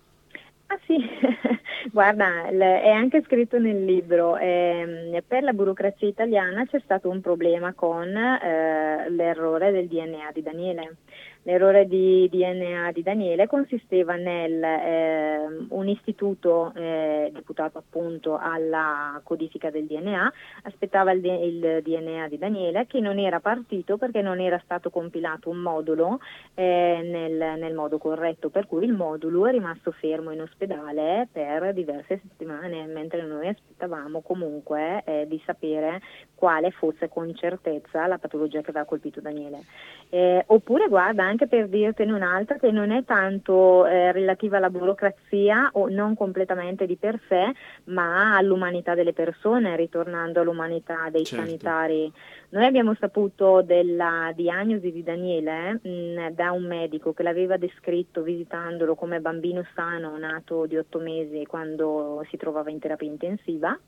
Ah 0.71 0.79
sì, 0.85 0.97
guarda, 1.93 2.47
è 2.49 2.91
anche 2.91 3.23
scritto 3.23 3.59
nel 3.59 3.85
libro, 3.85 4.37
eh, 4.37 5.23
per 5.27 5.43
la 5.43 5.53
burocrazia 5.55 6.07
italiana 6.07 6.67
c'è 6.67 6.79
stato 6.81 7.09
un 7.09 7.23
problema 7.23 7.73
con 7.73 8.15
eh, 8.15 9.09
l'errore 9.09 9.71
del 9.73 9.89
DNA 9.89 10.31
di 10.33 10.43
Daniele. 10.43 10.97
L'errore 11.42 11.87
di 11.87 12.29
DNA 12.31 12.92
di 12.92 13.03
Daniele 13.03 13.46
consisteva 13.46 14.16
nel 14.16 14.62
eh, 14.62 15.66
un 15.68 15.88
istituto 15.88 16.72
eh, 16.74 17.31
deputato 17.33 17.79
appunto 17.79 18.37
alla 18.37 19.20
codifica 19.22 19.70
del 19.70 19.87
DNA, 19.87 20.33
aspettava 20.64 21.12
il, 21.12 21.24
il, 21.24 21.81
DNA 21.83 22.29
di 22.29 22.38
Daniele 22.38 22.87
che 22.87 23.01
non 23.01 23.18
era 23.18 23.40
partito 23.40 23.96
perché 23.96 24.20
non 24.20 24.40
era 24.40 24.61
stato 24.64 24.90
compilato 24.90 25.48
un 25.48 25.59
modulo 25.59 26.20
eh, 26.55 27.01
nel, 27.03 27.59
nel, 27.59 27.74
modo 27.74 27.98
corretto, 27.98 28.51
per 28.51 28.66
cui 28.66 28.85
il 28.85 28.92
modulo 28.92 29.46
è 29.46 29.53
rimasto 29.53 29.92
fermo 29.92 30.33
in 30.33 30.42
ospedale 30.42 31.29
per 31.33 31.72
diverse 31.72 32.20
settimane, 32.20 32.87
mentre 32.87 33.22
noi 33.22 33.48
aspettavamo 33.48 34.20
comunque 34.20 35.03
eh, 35.05 35.27
di 35.27 35.40
sapere 35.46 36.01
quale 36.35 36.70
fosse 36.72 37.09
con 37.09 37.35
certezza 37.35 38.07
la 38.07 38.18
patologia 38.18 38.61
che 38.61 38.70
aveva 38.70 38.85
colpito 38.85 39.20
Daniele. 39.20 39.62
Eh, 40.11 40.42
oppure 40.46 40.88
guarda 40.88 41.24
anche 41.29 41.47
per 41.47 41.69
dirtene 41.69 42.12
un'altra 42.12 42.57
che 42.59 42.71
non 42.71 42.91
è 42.91 43.05
tanto 43.05 43.87
eh, 43.87 44.12
relativa 44.12 44.57
alla 44.57 44.71
burocrazia 44.71 45.71
o 45.75 45.88
non 45.88 46.14
completamente 46.14 46.87
di 46.87 46.97
per 46.97 47.21
sé, 47.29 47.53
ma 47.85 48.37
all'umanità 48.37 48.95
delle 48.95 49.12
persone, 49.12 49.77
ritornando 49.77 50.41
all'umanità 50.41 51.09
dei 51.11 51.25
certo. 51.25 51.45
sanitari. 51.45 52.12
Noi 52.51 52.64
abbiamo 52.64 52.95
saputo 52.99 53.62
della 53.62 54.33
diagnosi 54.35 54.91
di 54.91 55.03
Daniele 55.03 55.81
mh, 55.83 55.88
mm, 55.88 56.27
da 56.29 56.53
un 56.53 56.64
medico 56.67 57.12
che 57.12 57.23
l'aveva 57.23 57.57
descritto 57.57 58.23
visitandolo 58.23 58.95
come 58.95 59.21
bambino 59.21 59.64
sano 59.75 60.17
nato 60.17 60.67
di 60.67 60.77
otto 60.77 60.99
mesi 60.99 61.45
quando 61.47 62.25
si 62.31 62.37
trovava 62.37 62.71
in 62.71 62.79
terapia 62.79 63.09
intensiva 63.09 63.79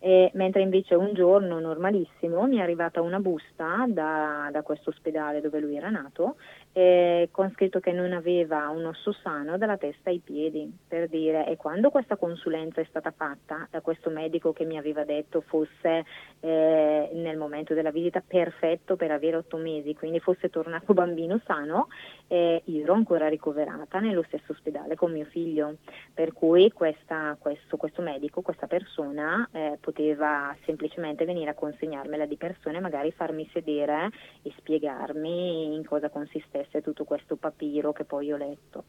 e, 0.00 0.30
mentre 0.34 0.62
invece 0.62 0.94
un 0.94 1.12
giorno 1.12 1.58
normalissimo 1.58 2.46
mi 2.46 2.58
è 2.58 2.60
arrivata 2.60 3.00
una 3.00 3.18
busta 3.18 3.84
da, 3.88 4.48
da 4.52 4.62
questo 4.62 4.90
ospedale 4.90 5.40
dove 5.40 5.58
lui 5.58 5.76
era 5.76 5.90
nato 5.90 6.36
eh, 6.72 7.28
con 7.30 7.50
scritto 7.54 7.80
che 7.80 7.92
non 7.92 8.12
aveva 8.12 8.68
un 8.68 8.84
osso 8.86 9.12
sano 9.12 9.58
dalla 9.58 9.76
testa 9.76 10.10
ai 10.10 10.20
piedi, 10.22 10.70
per 10.86 11.08
dire, 11.08 11.46
e 11.46 11.56
quando 11.56 11.90
questa 11.90 12.16
consulenza 12.16 12.80
è 12.80 12.86
stata 12.88 13.10
fatta 13.10 13.66
da 13.70 13.80
questo 13.80 14.10
medico 14.10 14.52
che 14.52 14.64
mi 14.64 14.78
aveva 14.78 15.04
detto 15.04 15.40
fosse 15.40 16.04
eh, 16.40 17.10
nel 17.12 17.36
momento 17.36 17.74
della 17.74 17.90
visita 17.90 18.22
perfetto 18.26 18.96
per 18.96 19.10
avere 19.10 19.36
otto 19.36 19.56
mesi, 19.56 19.94
quindi 19.94 20.20
fosse 20.20 20.50
tornato 20.50 20.94
bambino 20.94 21.40
sano, 21.44 21.88
eh, 22.28 22.62
io 22.66 22.82
ero 22.82 22.92
ancora 22.92 23.28
ricoverata 23.28 23.98
nello 23.98 24.22
stesso 24.26 24.52
ospedale 24.52 24.94
con 24.94 25.12
mio 25.12 25.24
figlio, 25.24 25.78
per 26.14 26.32
cui 26.32 26.70
questa, 26.72 27.36
questo, 27.38 27.76
questo, 27.76 28.02
medico, 28.02 28.42
questa 28.42 28.66
persona 28.66 29.48
eh, 29.50 29.78
poteva 29.80 30.54
semplicemente 30.64 31.24
venire 31.24 31.50
a 31.50 31.54
consegnarmela 31.54 32.26
di 32.26 32.36
persona 32.36 32.78
e 32.78 32.80
magari 32.80 33.10
farmi 33.12 33.48
sedere 33.52 34.10
e 34.42 34.52
spiegarmi 34.58 35.74
in 35.74 35.84
cosa 35.84 36.10
consistesse 36.10 36.82
tutto 36.82 37.04
questo 37.04 37.36
papiro 37.36 37.92
che 37.92 38.04
poi 38.04 38.32
ho 38.32 38.36
letto. 38.36 38.84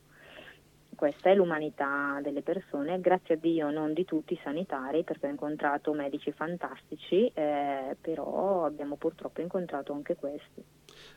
Questa 0.99 1.29
è 1.29 1.33
l'umanità 1.33 2.19
delle 2.21 2.41
persone, 2.41 2.99
grazie 2.99 3.35
a 3.35 3.37
Dio 3.37 3.71
non 3.71 3.93
di 3.93 4.03
tutti 4.03 4.33
i 4.33 4.39
sanitari 4.43 5.05
perché 5.05 5.27
ho 5.27 5.29
incontrato 5.29 5.93
medici 5.93 6.29
fantastici, 6.33 7.31
eh, 7.33 7.95
però 8.01 8.65
abbiamo 8.65 8.97
purtroppo 8.97 9.39
incontrato 9.39 9.93
anche 9.93 10.17
questi. 10.17 10.61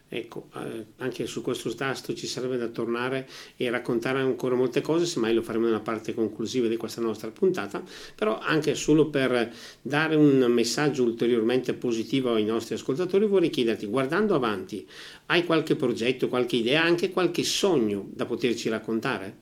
Ecco, 0.09 0.51
eh, 0.55 0.87
anche 0.99 1.27
su 1.27 1.43
questo 1.43 1.75
tasto 1.75 2.15
ci 2.15 2.29
sarebbe 2.29 2.59
da 2.59 2.69
tornare 2.69 3.27
e 3.57 3.69
raccontare 3.71 4.21
ancora 4.21 4.55
molte 4.55 4.83
cose, 4.83 5.05
semmai 5.05 5.35
lo 5.35 5.43
faremo 5.43 5.65
nella 5.65 5.81
parte 5.81 6.15
conclusiva 6.15 6.69
di 6.69 6.77
questa 6.77 7.01
nostra 7.01 7.33
puntata, 7.33 7.83
però 8.15 8.39
anche 8.39 8.77
solo 8.77 9.11
per 9.11 9.53
dare 9.83 10.15
un 10.15 10.45
messaggio 10.53 11.03
ulteriormente 11.03 11.75
positivo 11.75 12.35
ai 12.35 12.45
nostri 12.45 12.77
ascoltatori 12.77 13.27
vorrei 13.27 13.51
chiederti, 13.51 13.87
guardando 13.87 14.37
avanti, 14.37 14.89
hai 15.27 15.43
qualche 15.43 15.75
progetto, 15.75 16.29
qualche 16.29 16.55
idea, 16.55 16.85
anche 16.85 17.11
qualche 17.11 17.43
sogno 17.43 18.07
da 18.13 18.27
poterci 18.27 18.69
raccontare? 18.69 19.41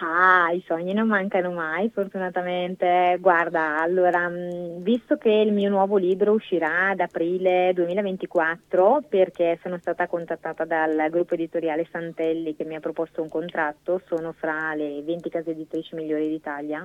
Ah, 0.00 0.50
i 0.52 0.62
sogni 0.66 0.92
non 0.92 1.06
mancano 1.06 1.52
mai, 1.52 1.88
fortunatamente. 1.90 3.16
Guarda, 3.20 3.80
allora, 3.80 4.28
mm, 4.28 4.82
visto 4.82 5.16
che 5.16 5.30
il 5.30 5.52
mio 5.52 5.70
nuovo 5.70 5.96
libro 5.98 6.32
uscirà 6.32 6.90
ad 6.90 7.00
aprile 7.00 7.70
2024, 7.74 9.04
perché 9.08 9.58
sono 9.62 9.78
stata 9.78 10.08
contattata 10.08 10.64
dal 10.64 11.08
gruppo 11.10 11.34
editoriale 11.34 11.86
Santelli 11.92 12.56
che 12.56 12.64
mi 12.64 12.74
ha 12.74 12.80
proposto 12.80 13.22
un 13.22 13.28
contratto, 13.28 14.00
sono 14.06 14.32
fra 14.32 14.74
le 14.74 15.02
20 15.02 15.28
case 15.30 15.50
editrici 15.50 15.94
migliori 15.94 16.28
d'Italia. 16.28 16.84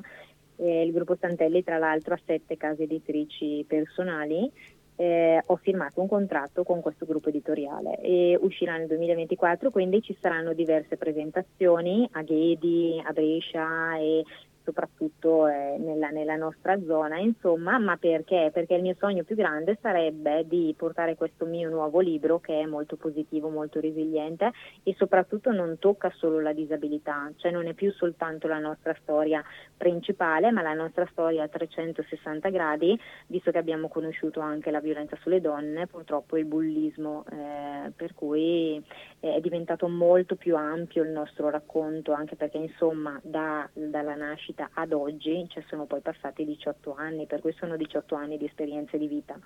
Eh, 0.58 0.84
il 0.84 0.92
gruppo 0.92 1.18
Santelli, 1.20 1.64
tra 1.64 1.78
l'altro, 1.78 2.14
ha 2.14 2.20
sette 2.26 2.58
case 2.58 2.84
editrici 2.84 3.66
personali 3.68 4.52
eh, 5.00 5.42
ho 5.46 5.56
firmato 5.56 6.02
un 6.02 6.10
contratto 6.10 6.66
con 6.66 6.82
questo 6.82 7.06
gruppo 7.06 7.30
editoriale 7.30 8.02
e 8.02 8.38
uscirà 8.42 8.76
nel 8.76 8.88
2024, 8.88 9.72
quindi 9.72 10.02
ci 10.02 10.16
saranno 10.20 10.52
diverse 10.52 10.98
presentazioni 10.98 12.06
a 12.12 12.22
Ghedi, 12.22 13.02
a 13.02 13.14
Brescia 13.14 13.98
e 13.98 14.26
soprattutto 14.70 15.48
eh, 15.48 15.78
nella, 15.80 16.10
nella, 16.10 16.36
nostra 16.36 16.80
zona, 16.86 17.18
insomma, 17.18 17.80
ma 17.80 17.98
perché? 17.98 18.52
Perché 18.54 18.76
il 18.76 18.84
mio 18.84 18.96
sogno 19.00 19.24
più 19.24 19.36
grande 19.36 19.78
sarebbe 19.82 20.46
di 20.48 20.74
portare 20.78 21.16
questo 21.16 21.46
mio 21.46 21.70
nuovo 21.70 22.00
libro 22.00 22.40
che 22.40 22.62
è 22.62 22.66
molto 22.66 22.96
positivo, 22.96 23.50
molto 23.50 23.80
resiliente 23.80 24.52
e 24.84 24.94
soprattutto 24.98 25.52
non 25.52 25.80
tocca 25.80 26.12
solo 26.16 26.40
la 26.40 26.54
disabilità, 26.54 27.32
cioè 27.38 27.52
non 27.52 27.66
è 27.66 27.74
più 27.74 27.92
soltanto 27.94 28.48
la 28.48 28.60
nostra 28.60 28.96
storia 29.02 29.44
principale, 29.76 30.52
ma 30.52 30.62
la 30.62 30.74
nostra 30.74 31.08
storia 31.12 31.44
a 31.44 31.48
360 31.48 32.50
gradi, 32.50 33.00
visto 33.28 33.50
che 33.50 33.58
abbiamo 33.58 33.88
conosciuto 33.88 34.40
anche 34.40 34.70
la 34.72 34.80
violenza 34.80 35.18
sulle 35.22 35.42
donne, 35.42 35.88
purtroppo 35.88 36.38
il 36.38 36.46
bullismo, 36.46 37.26
eh, 37.32 37.92
per 37.96 38.14
cui 38.14 38.84
è 39.20 39.40
diventato 39.42 39.88
molto 39.88 40.36
più 40.36 40.56
ampio 40.56 41.04
il 41.04 41.10
nostro 41.10 41.50
racconto, 41.50 42.14
anche 42.14 42.36
perché 42.36 42.58
insomma 42.58 43.20
da, 43.24 43.68
dalla 43.74 44.16
nascita 44.16 44.59
ad 44.74 44.92
oggi 44.94 45.46
ci 45.50 45.64
sono 45.68 45.86
poi 45.86 46.02
passati 46.02 46.44
18 46.46 46.96
anni, 46.98 47.26
per 47.26 47.42
cui 47.42 47.54
sono 47.54 47.78
18 47.78 48.16
anni 48.16 48.38
di 48.38 48.46
esperienze 48.46 48.98
di 48.98 49.08
vita. 49.08 49.40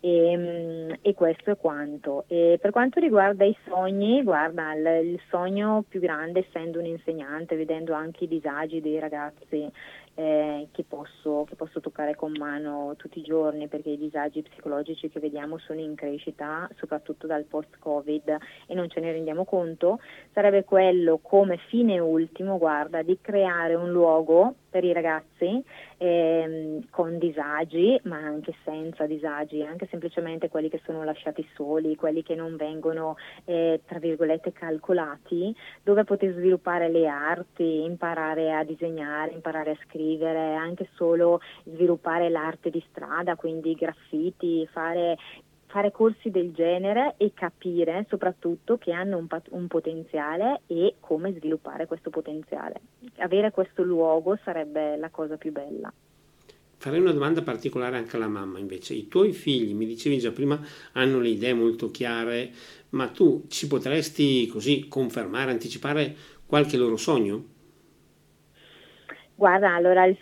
E, 0.00 0.36
mm, 0.36 0.90
e, 1.02 1.14
questo 1.14 1.50
è 1.50 1.56
quanto. 1.56 2.24
E 2.28 2.58
per 2.60 2.70
quanto 2.70 3.00
riguarda 3.00 3.44
i 3.44 3.56
sogni, 3.66 4.22
guarda, 4.22 4.72
il, 4.74 5.08
il, 5.08 5.20
sogno 5.28 5.84
più 5.88 6.00
grande, 6.00 6.46
essendo 6.46 6.78
un 6.78 6.86
insegnante, 6.86 7.56
vedendo 7.56 7.92
anche 7.94 8.24
i 8.24 8.28
disagi 8.28 8.80
dei 8.80 8.98
ragazzi 8.98 9.70
eh, 10.18 10.66
che, 10.72 10.82
posso, 10.82 11.44
che, 11.48 11.54
posso, 11.54 11.78
toccare 11.78 12.16
con 12.16 12.32
mano 12.32 12.94
tutti 12.96 13.20
i 13.20 13.22
giorni 13.22 13.68
perché 13.68 13.90
i 13.90 13.96
disagi 13.96 14.42
psicologici 14.42 15.08
che 15.08 15.20
vediamo 15.20 15.58
sono 15.58 15.78
in 15.78 15.94
crescita, 15.94 16.68
soprattutto 16.76 17.28
dal 17.28 17.44
post-Covid 17.44 18.36
e 18.66 18.74
non 18.74 18.90
ce 18.90 18.98
ne 18.98 19.12
rendiamo 19.12 19.44
conto, 19.44 20.00
sarebbe 20.32 20.64
quello 20.64 21.18
come 21.22 21.58
fine 21.68 22.00
ultimo, 22.00 22.58
guarda, 22.58 23.02
di 23.02 23.16
creare 23.20 23.76
un 23.76 23.92
luogo 23.92 24.54
per 24.68 24.82
i 24.82 24.92
ragazzi 24.92 25.64
ehm, 25.98 26.88
con 26.90 27.18
disagi, 27.18 28.00
ma 28.04 28.16
anche 28.16 28.54
senza 28.64 29.06
disagi, 29.06 29.62
anche 29.62 29.86
semplicemente 29.90 30.48
quelli 30.48 30.68
che 30.68 30.80
sono 30.84 31.04
lasciati 31.04 31.46
soli, 31.54 31.96
quelli 31.96 32.22
che 32.22 32.34
non 32.34 32.56
vengono, 32.56 33.16
eh, 33.44 33.82
tra 33.86 33.98
virgolette, 33.98 34.52
calcolati, 34.52 35.54
dove 35.82 36.04
poter 36.04 36.32
sviluppare 36.32 36.88
le 36.88 37.06
arti, 37.06 37.82
imparare 37.82 38.54
a 38.54 38.64
disegnare, 38.64 39.32
imparare 39.32 39.72
a 39.72 39.78
scrivere 39.86 40.54
anche 40.54 40.88
solo 40.94 41.40
sviluppare 41.64 42.30
l'arte 42.30 42.70
di 42.70 42.82
strada, 42.88 43.36
quindi 43.36 43.74
graffiti, 43.74 44.66
fare 44.72 45.16
fare 45.68 45.92
corsi 45.92 46.30
del 46.30 46.52
genere 46.52 47.14
e 47.18 47.32
capire 47.34 48.06
soprattutto 48.08 48.78
che 48.78 48.92
hanno 48.92 49.18
un, 49.18 49.26
un, 49.50 49.66
potenziale 49.66 50.62
e 50.66 50.94
come 50.98 51.32
sviluppare 51.34 51.86
questo 51.86 52.10
potenziale. 52.10 52.80
Avere 53.18 53.50
questo 53.50 53.82
luogo 53.82 54.38
sarebbe 54.42 54.96
la 54.96 55.10
cosa 55.10 55.36
più 55.36 55.52
bella. 55.52 55.92
Farei 56.80 57.00
una 57.00 57.12
domanda 57.12 57.42
particolare 57.42 57.96
anche 57.96 58.16
alla 58.16 58.28
mamma 58.28 58.58
invece. 58.58 58.94
I 58.94 59.08
tuoi 59.08 59.32
figli, 59.32 59.74
mi 59.74 59.84
dicevi 59.84 60.18
già 60.18 60.30
prima, 60.30 60.58
hanno 60.92 61.20
le 61.20 61.28
idee 61.28 61.52
molto 61.52 61.90
chiare, 61.90 62.50
ma 62.90 63.08
tu 63.08 63.44
ci 63.48 63.66
potresti 63.66 64.46
così 64.46 64.86
confermare, 64.88 65.50
anticipare 65.50 66.14
qualche 66.46 66.76
loro 66.76 66.96
sogno? 66.96 67.56
Guarda, 69.34 69.74
allora... 69.74 70.06
Il, 70.06 70.16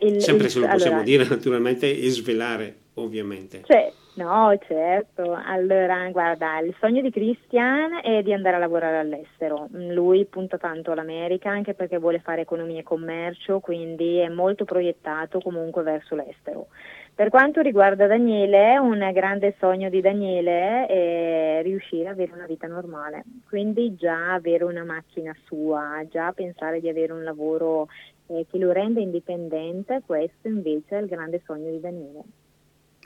il, 0.00 0.20
Sempre 0.20 0.48
se 0.48 0.58
lo 0.58 0.66
possiamo 0.66 0.96
allora, 0.96 1.02
dire 1.02 1.28
naturalmente 1.28 1.98
e 1.98 2.08
svelare, 2.10 2.76
ovviamente. 2.94 3.62
Cioè, 3.66 3.92
no, 4.20 4.56
certo. 4.66 5.32
Allora, 5.32 6.08
guarda, 6.10 6.58
il 6.60 6.74
sogno 6.78 7.00
di 7.00 7.10
Christian 7.10 8.00
è 8.02 8.22
di 8.22 8.32
andare 8.32 8.56
a 8.56 8.58
lavorare 8.58 8.98
all'estero. 8.98 9.68
Lui 9.72 10.26
punta 10.26 10.58
tanto 10.58 10.92
all'America 10.92 11.50
anche 11.50 11.74
perché 11.74 11.98
vuole 11.98 12.20
fare 12.20 12.42
economia 12.42 12.80
e 12.80 12.82
commercio, 12.82 13.60
quindi 13.60 14.18
è 14.18 14.28
molto 14.28 14.64
proiettato 14.64 15.40
comunque 15.40 15.82
verso 15.82 16.14
l'estero. 16.14 16.68
Per 17.14 17.28
quanto 17.28 17.60
riguarda 17.60 18.06
Daniele, 18.06 18.78
un 18.78 19.10
grande 19.12 19.54
sogno 19.58 19.88
di 19.88 20.00
Daniele 20.00 20.86
è 20.86 21.60
riuscire 21.62 22.08
ad 22.08 22.14
avere 22.14 22.32
una 22.32 22.46
vita 22.46 22.66
normale, 22.66 23.24
quindi 23.48 23.94
già 23.94 24.34
avere 24.34 24.64
una 24.64 24.84
macchina 24.84 25.34
sua, 25.44 26.02
già 26.08 26.32
pensare 26.32 26.80
di 26.80 26.88
avere 26.88 27.12
un 27.12 27.24
lavoro 27.24 27.88
eh, 28.28 28.46
che 28.50 28.58
lo 28.58 28.72
rende 28.72 29.00
indipendente, 29.00 30.02
questo 30.06 30.48
invece 30.48 30.98
è 30.98 31.00
il 31.00 31.08
grande 31.08 31.42
sogno 31.44 31.70
di 31.70 31.80
Daniele. 31.80 32.22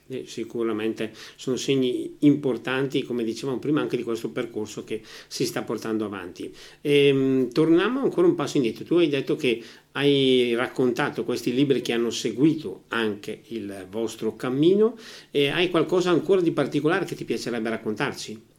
Eh, 0.07 0.25
sicuramente 0.27 1.13
sono 1.37 1.57
segni 1.57 2.17
importanti, 2.21 3.03
come 3.05 3.25
dicevamo 3.25 3.59
prima, 3.59 3.81
anche 3.81 3.97
di 3.97 4.03
questo 4.03 4.31
percorso 4.31 4.85
che 4.85 5.01
si 5.29 5.47
sta 5.47 5.63
portando 5.63 6.05
avanti. 6.05 6.53
E, 6.83 7.07
ehm, 7.07 7.51
torniamo 7.53 8.03
ancora 8.03 8.27
un 8.27 8.35
passo 8.35 8.59
indietro. 8.59 8.85
Tu 8.85 8.95
hai 8.97 9.09
detto 9.09 9.37
che 9.37 9.63
hai 9.93 10.55
raccontato 10.55 11.25
questi 11.25 11.55
libri 11.55 11.81
che 11.81 11.93
hanno 11.93 12.11
seguito 12.11 12.85
anche 12.89 13.43
il 13.49 13.87
vostro 13.91 14.37
cammino 14.37 14.97
e 15.31 15.49
hai 15.49 15.71
qualcosa 15.71 16.11
ancora 16.11 16.41
di 16.41 16.51
particolare 16.53 17.05
che 17.05 17.15
ti 17.15 17.25
piacerebbe 17.25 17.71
raccontarci? 17.71 18.53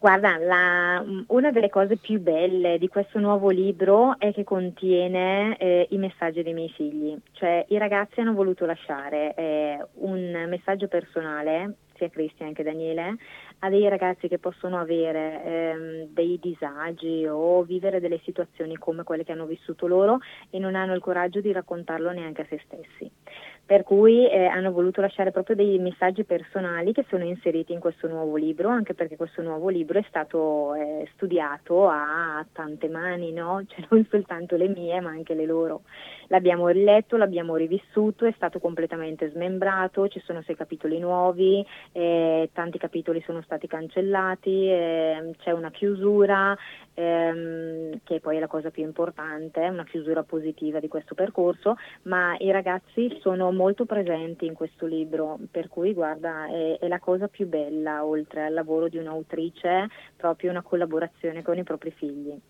Guarda, 0.00 0.38
la, 0.38 1.04
una 1.26 1.50
delle 1.50 1.68
cose 1.68 1.98
più 1.98 2.20
belle 2.20 2.78
di 2.78 2.88
questo 2.88 3.18
nuovo 3.18 3.50
libro 3.50 4.18
è 4.18 4.32
che 4.32 4.44
contiene 4.44 5.58
eh, 5.58 5.88
i 5.90 5.98
messaggi 5.98 6.42
dei 6.42 6.54
miei 6.54 6.70
figli, 6.70 7.14
cioè 7.32 7.66
i 7.68 7.76
ragazzi 7.76 8.18
hanno 8.18 8.32
voluto 8.32 8.64
lasciare 8.64 9.34
eh, 9.34 9.86
un 9.96 10.46
messaggio 10.48 10.88
personale, 10.88 11.74
sia 11.96 12.08
Cristian 12.08 12.54
che 12.54 12.62
Daniele, 12.62 13.16
a 13.58 13.68
dei 13.68 13.86
ragazzi 13.90 14.26
che 14.26 14.38
possono 14.38 14.78
avere 14.78 15.44
ehm, 15.44 16.06
dei 16.14 16.38
disagi 16.40 17.26
o 17.26 17.62
vivere 17.64 18.00
delle 18.00 18.22
situazioni 18.24 18.78
come 18.78 19.02
quelle 19.02 19.22
che 19.22 19.32
hanno 19.32 19.44
vissuto 19.44 19.86
loro 19.86 20.20
e 20.48 20.58
non 20.58 20.76
hanno 20.76 20.94
il 20.94 21.02
coraggio 21.02 21.42
di 21.42 21.52
raccontarlo 21.52 22.10
neanche 22.10 22.40
a 22.40 22.46
se 22.48 22.58
stessi 22.64 23.10
per 23.70 23.84
cui 23.84 24.28
eh, 24.28 24.46
hanno 24.46 24.72
voluto 24.72 25.00
lasciare 25.00 25.30
proprio 25.30 25.54
dei 25.54 25.78
messaggi 25.78 26.24
personali 26.24 26.92
che 26.92 27.04
sono 27.08 27.22
inseriti 27.22 27.72
in 27.72 27.78
questo 27.78 28.08
nuovo 28.08 28.34
libro, 28.34 28.68
anche 28.68 28.94
perché 28.94 29.14
questo 29.14 29.42
nuovo 29.42 29.68
libro 29.68 30.00
è 30.00 30.04
stato 30.08 30.74
eh, 30.74 31.08
studiato 31.14 31.88
a 31.88 32.44
tante 32.50 32.88
mani, 32.88 33.30
no? 33.30 33.62
cioè 33.70 33.86
non 33.90 34.04
soltanto 34.10 34.56
le 34.56 34.66
mie 34.66 35.00
ma 35.00 35.10
anche 35.10 35.34
le 35.34 35.46
loro. 35.46 35.82
L'abbiamo 36.30 36.68
riletto, 36.68 37.16
l'abbiamo 37.16 37.56
rivissuto, 37.56 38.24
è 38.24 38.32
stato 38.36 38.60
completamente 38.60 39.30
smembrato, 39.30 40.06
ci 40.06 40.20
sono 40.20 40.42
sei 40.42 40.54
capitoli 40.54 41.00
nuovi, 41.00 41.66
eh, 41.90 42.50
tanti 42.52 42.78
capitoli 42.78 43.20
sono 43.22 43.42
stati 43.42 43.66
cancellati, 43.66 44.68
ehm, 44.68 45.32
c'è 45.38 45.50
una 45.50 45.72
chiusura, 45.72 46.56
ehm, 46.94 48.02
che 48.04 48.20
poi 48.20 48.36
è 48.36 48.38
la 48.38 48.46
cosa 48.46 48.70
più 48.70 48.84
importante, 48.84 49.58
una 49.66 49.84
chiusura 49.84 50.22
positiva 50.22 50.78
di 50.78 50.86
questo 50.86 51.16
percorso, 51.16 51.74
ma 52.02 52.36
i 52.38 52.52
ragazzi 52.52 53.18
sono 53.20 53.50
molto 53.50 53.84
presenti 53.84 54.46
in 54.46 54.54
questo 54.54 54.86
libro, 54.86 55.36
per 55.50 55.66
cui 55.66 55.92
guarda, 55.92 56.46
è, 56.46 56.78
è 56.78 56.86
la 56.86 57.00
cosa 57.00 57.26
più 57.26 57.48
bella, 57.48 58.04
oltre 58.04 58.44
al 58.44 58.52
lavoro 58.54 58.86
di 58.86 58.98
un'autrice, 58.98 59.88
proprio 60.16 60.50
una 60.50 60.62
collaborazione 60.62 61.42
con 61.42 61.58
i 61.58 61.64
propri 61.64 61.90
figli. 61.90 62.40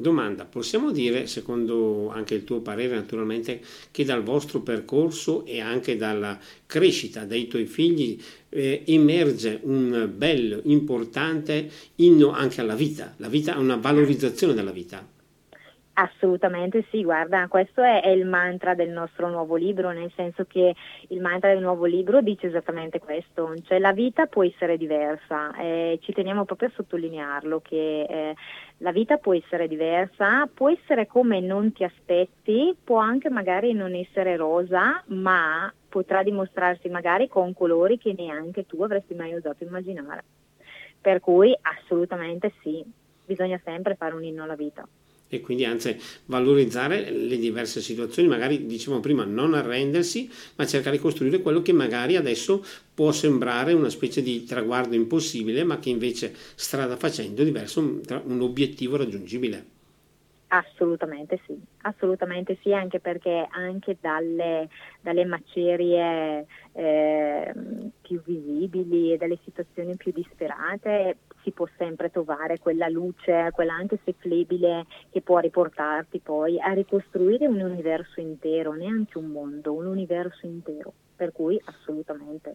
Domanda, 0.00 0.44
possiamo 0.44 0.92
dire, 0.92 1.26
secondo 1.26 2.08
anche 2.10 2.36
il 2.36 2.44
tuo 2.44 2.60
parere 2.60 2.94
naturalmente, 2.94 3.60
che 3.90 4.04
dal 4.04 4.22
vostro 4.22 4.60
percorso 4.60 5.44
e 5.44 5.60
anche 5.60 5.96
dalla 5.96 6.38
crescita 6.66 7.24
dei 7.24 7.48
tuoi 7.48 7.66
figli 7.66 8.16
eh, 8.48 8.84
emerge 8.86 9.58
un 9.64 10.08
bello, 10.14 10.60
importante 10.66 11.68
inno 11.96 12.30
anche 12.30 12.60
alla 12.60 12.76
vita, 12.76 13.14
la 13.16 13.28
vita 13.28 13.56
è 13.56 13.58
una 13.58 13.74
valorizzazione 13.74 14.54
della 14.54 14.70
vita? 14.70 15.17
Assolutamente 16.00 16.84
sì, 16.90 17.02
guarda, 17.02 17.48
questo 17.48 17.82
è, 17.82 18.02
è, 18.02 18.08
il 18.10 18.24
mantra 18.24 18.76
del 18.76 18.88
nostro 18.88 19.28
nuovo 19.28 19.56
libro, 19.56 19.90
nel 19.90 20.12
senso 20.14 20.44
che 20.44 20.72
il 21.08 21.20
mantra 21.20 21.52
del 21.52 21.60
nuovo 21.60 21.86
libro 21.86 22.20
dice 22.20 22.46
esattamente 22.46 23.00
questo, 23.00 23.52
cioè 23.64 23.80
la 23.80 23.92
vita 23.92 24.26
può 24.26 24.44
essere 24.44 24.76
diversa, 24.76 25.52
eh, 25.56 25.98
ci 26.00 26.12
teniamo 26.12 26.44
proprio 26.44 26.68
a 26.68 26.72
sottolinearlo, 26.76 27.60
che 27.62 28.02
eh, 28.08 28.34
la 28.76 28.92
vita 28.92 29.16
può 29.16 29.34
essere 29.34 29.66
diversa, 29.66 30.48
può 30.54 30.70
essere 30.70 31.08
come 31.08 31.40
non 31.40 31.72
ti 31.72 31.82
aspetti, 31.82 32.76
può 32.84 32.98
anche 32.98 33.28
magari 33.28 33.72
non 33.72 33.92
essere 33.94 34.36
rosa, 34.36 35.02
ma 35.06 35.72
potrà 35.88 36.22
dimostrarsi 36.22 36.88
magari 36.88 37.26
con 37.26 37.52
colori 37.54 37.98
che 37.98 38.14
neanche 38.16 38.66
tu 38.66 38.80
avresti 38.84 39.14
mai 39.14 39.34
osato 39.34 39.64
immaginare. 39.64 40.22
Per 41.00 41.18
cui 41.18 41.58
assolutamente 41.60 42.52
sì, 42.62 42.84
bisogna 43.24 43.60
sempre 43.64 43.96
fare 43.96 44.14
un 44.14 44.22
inno 44.22 44.44
alla 44.44 44.54
vita. 44.54 44.86
E 45.28 45.40
quindi 45.40 45.64
anzi 45.64 45.96
valorizzare 46.26 47.10
le 47.10 47.36
diverse 47.36 47.80
situazioni, 47.80 48.28
magari 48.28 48.66
dicevamo 48.66 49.00
prima 49.00 49.24
non 49.24 49.54
arrendersi, 49.54 50.30
ma 50.56 50.66
cercare 50.66 50.96
di 50.96 51.02
costruire 51.02 51.40
quello 51.40 51.62
che 51.62 51.72
magari 51.72 52.16
adesso 52.16 52.64
può 52.94 53.12
sembrare 53.12 53.72
una 53.72 53.90
specie 53.90 54.22
di 54.22 54.44
traguardo 54.44 54.94
impossibile, 54.94 55.64
ma 55.64 55.78
che 55.78 55.90
invece 55.90 56.34
strada 56.54 56.96
facendo 56.96 57.44
diverso 57.44 57.80
un, 57.80 58.00
un 58.24 58.40
obiettivo 58.40 58.96
raggiungibile. 58.96 59.76
Assolutamente 60.50 61.38
sì, 61.44 61.60
assolutamente 61.82 62.56
sì, 62.62 62.72
anche 62.72 63.00
perché 63.00 63.46
anche 63.50 63.98
dalle, 64.00 64.70
dalle 65.02 65.26
macerie 65.26 66.46
eh, 66.72 67.52
più 68.00 68.22
visibili 68.24 69.12
e 69.12 69.18
dalle 69.18 69.38
situazioni 69.44 69.96
più 69.96 70.10
disperate 70.10 71.18
si 71.42 71.50
può 71.52 71.66
sempre 71.76 72.10
trovare 72.10 72.58
quella 72.58 72.88
luce, 72.88 73.50
quella 73.52 73.74
anche 73.74 73.98
se 74.04 74.14
flebile, 74.18 74.86
che 75.10 75.20
può 75.20 75.38
riportarti 75.38 76.20
poi 76.20 76.60
a 76.60 76.72
ricostruire 76.72 77.46
un 77.46 77.60
universo 77.60 78.20
intero, 78.20 78.72
neanche 78.72 79.18
un 79.18 79.26
mondo, 79.26 79.72
un 79.72 79.86
universo 79.86 80.46
intero. 80.46 80.92
Per 81.16 81.32
cui 81.32 81.60
assolutamente, 81.64 82.54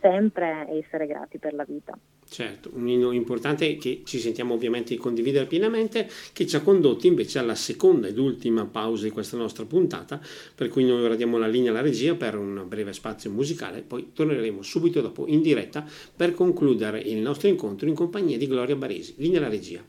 sempre 0.00 0.66
essere 0.70 1.06
grati 1.06 1.38
per 1.38 1.54
la 1.54 1.64
vita. 1.64 1.98
Certo, 2.28 2.70
un 2.74 2.88
inno 2.88 3.10
importante 3.10 3.76
che 3.76 4.02
ci 4.04 4.20
sentiamo 4.20 4.54
ovviamente 4.54 4.94
di 4.94 5.00
condividere 5.00 5.46
pienamente, 5.46 6.08
che 6.32 6.46
ci 6.46 6.54
ha 6.54 6.60
condotti 6.60 7.08
invece 7.08 7.40
alla 7.40 7.56
seconda 7.56 8.06
ed 8.06 8.18
ultima 8.18 8.66
pausa 8.66 9.04
di 9.04 9.10
questa 9.10 9.36
nostra 9.36 9.64
puntata, 9.64 10.20
per 10.54 10.68
cui 10.68 10.84
noi 10.84 11.02
ora 11.02 11.16
diamo 11.16 11.38
la 11.38 11.48
linea 11.48 11.70
alla 11.70 11.80
regia 11.80 12.14
per 12.14 12.36
un 12.36 12.64
breve 12.68 12.92
spazio 12.92 13.30
musicale, 13.30 13.82
poi 13.82 14.12
torneremo 14.12 14.62
subito 14.62 15.00
dopo 15.00 15.26
in 15.26 15.42
diretta 15.42 15.84
per 16.14 16.32
concludere 16.32 17.00
il 17.00 17.18
nostro 17.18 17.48
incontro 17.48 17.88
in 17.88 17.94
compagnia 17.94 18.38
di 18.38 18.46
Gloria 18.46 18.76
Baresi. 18.76 19.14
Linea 19.16 19.40
alla 19.40 19.48
regia. 19.48 19.82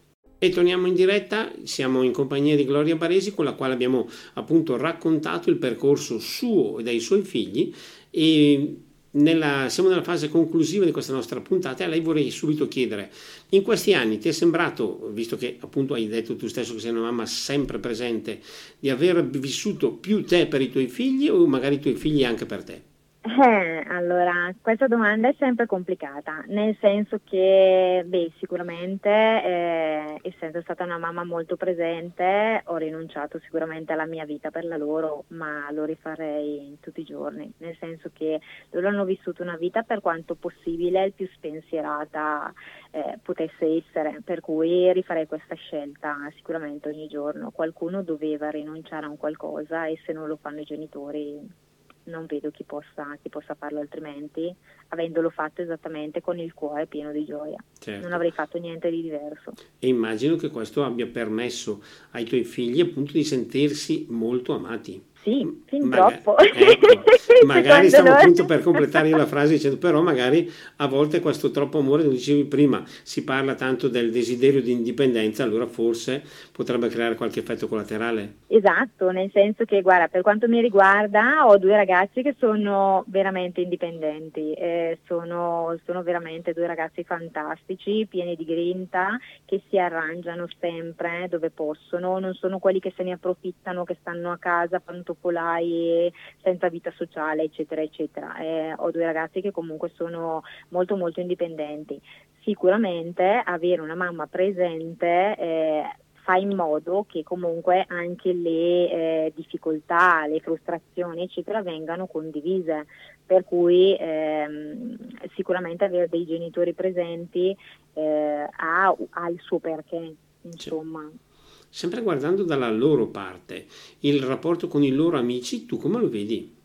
E 0.44 0.50
torniamo 0.50 0.88
in 0.88 0.96
diretta, 0.96 1.52
siamo 1.62 2.02
in 2.02 2.12
compagnia 2.12 2.56
di 2.56 2.66
Gloria 2.66 2.96
Baresi 2.96 3.36
con 3.36 3.46
la 3.46 3.54
quale 3.54 3.76
abbiamo 3.76 4.10
appunto 4.34 4.76
raccontato 4.76 5.52
il 5.52 5.58
percorso 5.58 6.18
suo 6.18 6.80
e 6.80 6.84
dei 6.84 7.00
suoi 7.00 7.22
figli 7.22 7.72
e 8.10 8.78
nella, 9.12 9.68
siamo 9.70 9.90
nella 9.90 10.04
fase 10.04 10.30
conclusiva 10.30 10.86
di 10.86 10.92
questa 10.92 11.14
nostra 11.14 11.42
puntata 11.42 11.84
e 11.84 11.88
a 11.88 11.90
lei 11.90 12.00
vorrei 12.00 12.30
subito 12.32 12.68
chiedere, 12.68 13.12
in 13.50 13.62
questi 13.62 13.94
anni 13.94 14.18
ti 14.18 14.30
è 14.30 14.32
sembrato, 14.32 15.10
visto 15.12 15.36
che 15.38 15.58
appunto 15.60 15.94
hai 15.94 16.08
detto 16.08 16.36
tu 16.36 16.48
stesso 16.48 16.74
che 16.74 16.80
sei 16.80 16.92
una 16.92 17.02
mamma 17.02 17.26
sempre 17.26 17.80
presente, 17.80 18.40
di 18.80 18.90
aver 18.90 19.26
vissuto 19.26 19.94
più 19.94 20.24
te 20.24 20.48
per 20.48 20.62
i 20.62 20.70
tuoi 20.70 20.88
figli 20.88 21.28
o 21.28 21.46
magari 21.48 21.76
i 21.76 21.80
tuoi 21.80 21.96
figli 21.96 22.24
anche 22.24 22.46
per 22.46 22.64
te? 22.64 22.91
Eh, 23.24 23.84
allora, 23.88 24.52
questa 24.62 24.88
domanda 24.88 25.28
è 25.28 25.36
sempre 25.38 25.68
complicata, 25.68 26.44
nel 26.48 26.76
senso 26.80 27.20
che, 27.24 28.04
beh, 28.04 28.32
sicuramente, 28.40 29.10
eh, 29.10 30.20
essendo 30.24 30.60
stata 30.62 30.84
una 30.86 30.98
mamma 30.98 31.24
molto 31.24 31.56
presente, 31.56 32.64
ho 32.66 32.78
rinunciato 32.78 33.40
sicuramente 33.40 33.94
alla 33.94 34.08
mia 34.08 34.26
vita 34.26 34.50
per 34.50 34.66
la 34.66 34.76
loro, 34.76 35.26
ma 35.30 35.70
lo 35.72 35.86
rifarei 35.86 36.80
tutti 36.82 37.02
i 37.02 37.06
giorni, 37.06 37.52
nel 37.58 37.78
senso 37.80 38.10
che 38.12 38.42
loro 38.72 38.88
hanno 38.88 39.06
vissuto 39.06 39.44
una 39.44 39.56
vita 39.56 39.84
per 39.84 40.02
quanto 40.02 40.34
possibile 40.34 41.06
il 41.06 41.14
più 41.14 41.28
spensierata 41.32 42.52
eh, 42.90 43.20
potesse 43.22 43.84
essere, 43.86 44.22
per 44.26 44.40
cui 44.42 44.92
rifarei 44.94 45.28
questa 45.28 45.54
scelta 45.54 46.18
sicuramente 46.36 46.90
ogni 46.90 47.08
giorno. 47.08 47.52
Qualcuno 47.52 48.02
doveva 48.02 48.50
rinunciare 48.50 49.06
a 49.06 49.10
un 49.10 49.18
qualcosa 49.18 49.86
e 49.86 50.00
se 50.06 50.12
non 50.12 50.28
lo 50.28 50.38
fanno 50.38 50.62
i 50.62 50.66
genitori 50.66 51.70
non 52.06 52.26
vedo 52.26 52.52
chi 52.52 52.64
possa, 52.64 53.18
chi 53.22 53.30
possa, 53.30 53.56
farlo 53.56 53.80
altrimenti, 53.80 54.54
avendolo 54.90 55.30
fatto 55.30 55.62
esattamente 55.62 56.22
con 56.22 56.40
il 56.40 56.54
cuore 56.54 56.88
pieno 56.88 57.12
di 57.12 57.26
gioia. 57.26 57.64
Certo. 57.78 58.04
Non 58.04 58.14
avrei 58.14 58.32
fatto 58.32 58.58
niente 58.58 58.90
di 58.90 59.02
diverso. 59.02 59.54
E 59.80 59.88
immagino 59.88 60.36
che 60.36 60.50
questo 60.50 60.84
abbia 60.84 61.08
permesso 61.08 61.84
ai 62.12 62.26
tuoi 62.26 62.44
figli 62.44 62.82
appunto 62.82 63.14
di 63.14 63.24
sentirsi 63.24 64.08
molto 64.10 64.54
amati. 64.54 65.10
Sì, 65.24 65.64
fin 65.66 65.88
Maga- 65.88 66.08
troppo. 66.08 66.38
Ecco, 66.38 67.04
magari 67.46 67.90
stavo 67.90 68.10
noi. 68.10 68.22
appunto 68.22 68.46
per 68.46 68.62
completare 68.62 69.10
la 69.10 69.26
frase 69.26 69.54
dicendo 69.54 69.78
però 69.78 70.02
magari 70.02 70.52
a 70.78 70.88
volte 70.88 71.20
questo 71.20 71.52
troppo 71.52 71.78
amore, 71.78 72.04
lo 72.04 72.10
dicevi 72.10 72.46
prima, 72.46 72.84
si 73.04 73.24
parla 73.24 73.54
tanto 73.54 73.88
del 73.88 74.12
desiderio 74.12 74.62
di 74.62 74.72
indipendenza, 74.72 75.44
allora 75.44 75.68
forse 75.68 76.24
potrebbe 76.52 76.88
creare 76.88 77.16
qualche 77.16 77.40
effetto 77.40 77.68
collaterale. 77.68 78.34
Esatto, 78.48 79.12
nel 79.12 79.30
senso 79.32 79.66
che 79.66 79.82
guarda, 79.82 80.08
per 80.08 80.22
quanto 80.22 80.48
mi 80.48 80.60
riguarda 80.60 81.46
ho 81.46 81.58
due 81.58 81.76
ragazzi 81.76 82.22
che 82.24 82.36
sono 82.40 83.04
veramente 83.08 83.62
indipendenti, 83.62 84.54
eh, 84.54 85.00
sono, 85.06 85.78
sono 85.86 86.02
veramente 86.02 86.54
due 86.54 86.66
ragazzi 86.66 87.04
fantastici, 87.04 88.08
pieni 88.10 88.36
di 88.36 88.46
grinta, 88.46 89.18
che 89.46 89.62
si 89.70 89.78
arrangiano 89.78 90.48
sempre 90.60 91.28
dove 91.30 91.52
possono, 91.52 92.18
non 92.18 92.34
sono 92.34 92.58
quelli 92.58 92.80
che 92.80 92.94
se 92.96 93.04
ne 93.04 93.14
approfittano, 93.14 93.84
che 93.84 93.98
stanno 94.00 94.32
a 94.32 94.38
casa, 94.38 94.82
fanno 94.84 95.04
focolai, 95.14 96.12
senza 96.42 96.70
vita 96.70 96.92
sociale, 96.96 97.44
eccetera, 97.44 97.82
eccetera. 97.82 98.38
Eh, 98.38 98.74
ho 98.76 98.92
due 98.92 99.06
ragazzi 99.06 99.42
che 99.42 99.52
comunque 99.52 99.92
sono 99.96 100.44
molto, 100.70 100.96
molto 100.96 101.20
indipendenti. 101.20 102.00
Sicuramente 102.44 103.42
avere 103.44 103.82
una 103.82 103.96
mamma 103.96 104.28
presente 104.28 105.36
eh, 105.38 105.84
fa 106.24 106.36
in 106.36 106.56
modo 106.56 107.06
che 107.08 107.24
comunque 107.24 107.86
anche 107.88 108.34
le 108.34 108.92
eh, 108.92 109.34
difficoltà, 109.36 110.26
le 110.28 110.40
frustrazioni, 110.40 111.24
eccetera, 111.24 111.62
vengano 111.62 112.08
condivise. 112.08 112.86
Per 113.26 113.44
cui 113.46 113.96
ehm, 113.98 114.98
sicuramente 115.36 115.86
avere 115.86 116.10
dei 116.10 116.26
genitori 116.26 116.74
presenti 116.74 117.56
eh, 117.94 118.48
ha, 118.50 118.96
ha, 119.10 119.30
il 119.30 119.40
suo 119.40 119.60
perché, 119.60 120.16
insomma. 120.42 121.10
Sì. 121.10 121.30
Sempre 121.74 122.02
guardando 122.02 122.44
dalla 122.44 122.70
loro 122.70 123.08
parte, 123.08 123.66
il 124.00 124.22
rapporto 124.22 124.68
con 124.68 124.84
i 124.84 124.92
loro 124.92 125.18
amici, 125.18 125.66
tu 125.66 125.78
come 125.78 126.00
lo 126.00 126.10
vedi? 126.10 126.60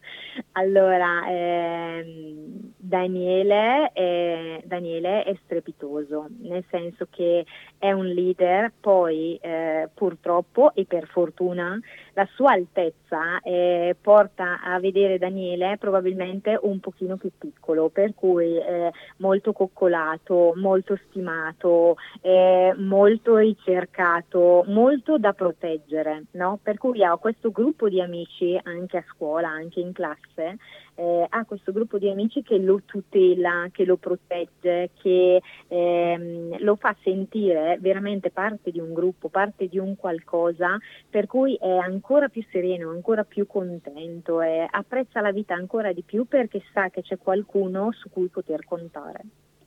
Allora, 0.53 1.29
ehm, 1.29 2.73
Daniele, 2.77 3.93
è, 3.93 4.63
Daniele, 4.65 5.23
è, 5.23 5.37
strepitoso, 5.45 6.27
nel 6.41 6.65
senso 6.71 7.07
che 7.09 7.47
è 7.79 7.93
un 7.93 8.07
leader, 8.07 8.73
poi 8.81 9.39
eh, 9.41 9.89
purtroppo 9.95 10.75
e 10.75 10.87
per 10.87 11.07
fortuna 11.07 11.79
la 12.17 12.27
sua 12.35 12.53
altezza 12.53 13.41
eh, 13.43 13.95
porta 14.01 14.63
a 14.63 14.81
vedere 14.81 15.19
Daniele 15.19 15.77
probabilmente 15.79 16.59
un 16.63 16.81
pochino 16.81 17.17
più 17.17 17.31
piccolo, 17.37 17.91
per 17.91 18.15
cui 18.15 18.57
eh, 18.57 18.91
molto 19.19 19.53
coccolato, 19.53 20.55
molto 20.57 20.99
stimato, 21.09 21.97
eh, 22.23 22.75
molto 22.79 23.37
ricercato, 23.37 24.65
molto 24.69 25.19
da 25.19 25.35
proteggere, 25.35 26.25
no? 26.33 26.59
per 26.63 26.79
cui 26.79 27.05
ha 27.05 27.15
questo 27.17 27.51
gruppo 27.51 27.91
di 27.91 28.01
amici 28.01 28.59
anche 28.63 28.97
a 28.97 29.05
scuola, 29.15 29.49
anche 29.49 29.81
in 29.81 29.93
classe, 29.93 30.57
eh, 30.97 31.27
ha 31.29 31.45
questo 31.45 31.73
gruppo 31.73 31.99
di 31.99 32.09
amici 32.09 32.43
che 32.43 32.59
lo 32.59 32.83
tutela, 32.85 33.69
che 33.71 33.85
lo 33.85 33.97
protegge, 33.97 34.91
che 35.01 35.41
ehm, 35.69 36.59
lo 36.61 36.77
fa 36.77 36.97
sentire 37.03 37.79
veramente 37.81 38.31
parte 38.31 38.71
di 38.71 38.81
un 38.81 38.93
gruppo, 38.93 39.29
parte 39.29 39.69
di 39.69 39.79
un 39.79 39.95
qualcosa, 39.97 40.79
per 41.09 41.27
cui 41.27 41.55
è 41.61 41.71
ancora 41.71 42.29
più 42.29 42.45
sereno, 42.51 42.91
ancora 42.91 43.25
più 43.25 43.47
contento, 43.47 44.41
e 44.41 44.67
apprezza 44.69 45.21
la 45.21 45.33
vita 45.33 45.55
ancora 45.55 45.93
di 45.93 46.03
più 46.03 46.25
perché 46.25 46.63
sa 46.73 46.89
che 46.89 47.03
c'è 47.03 47.19
qualcuno 47.19 47.93
su 47.93 48.09
cui 48.11 48.29
poter 48.29 48.65
contare. 48.65 49.25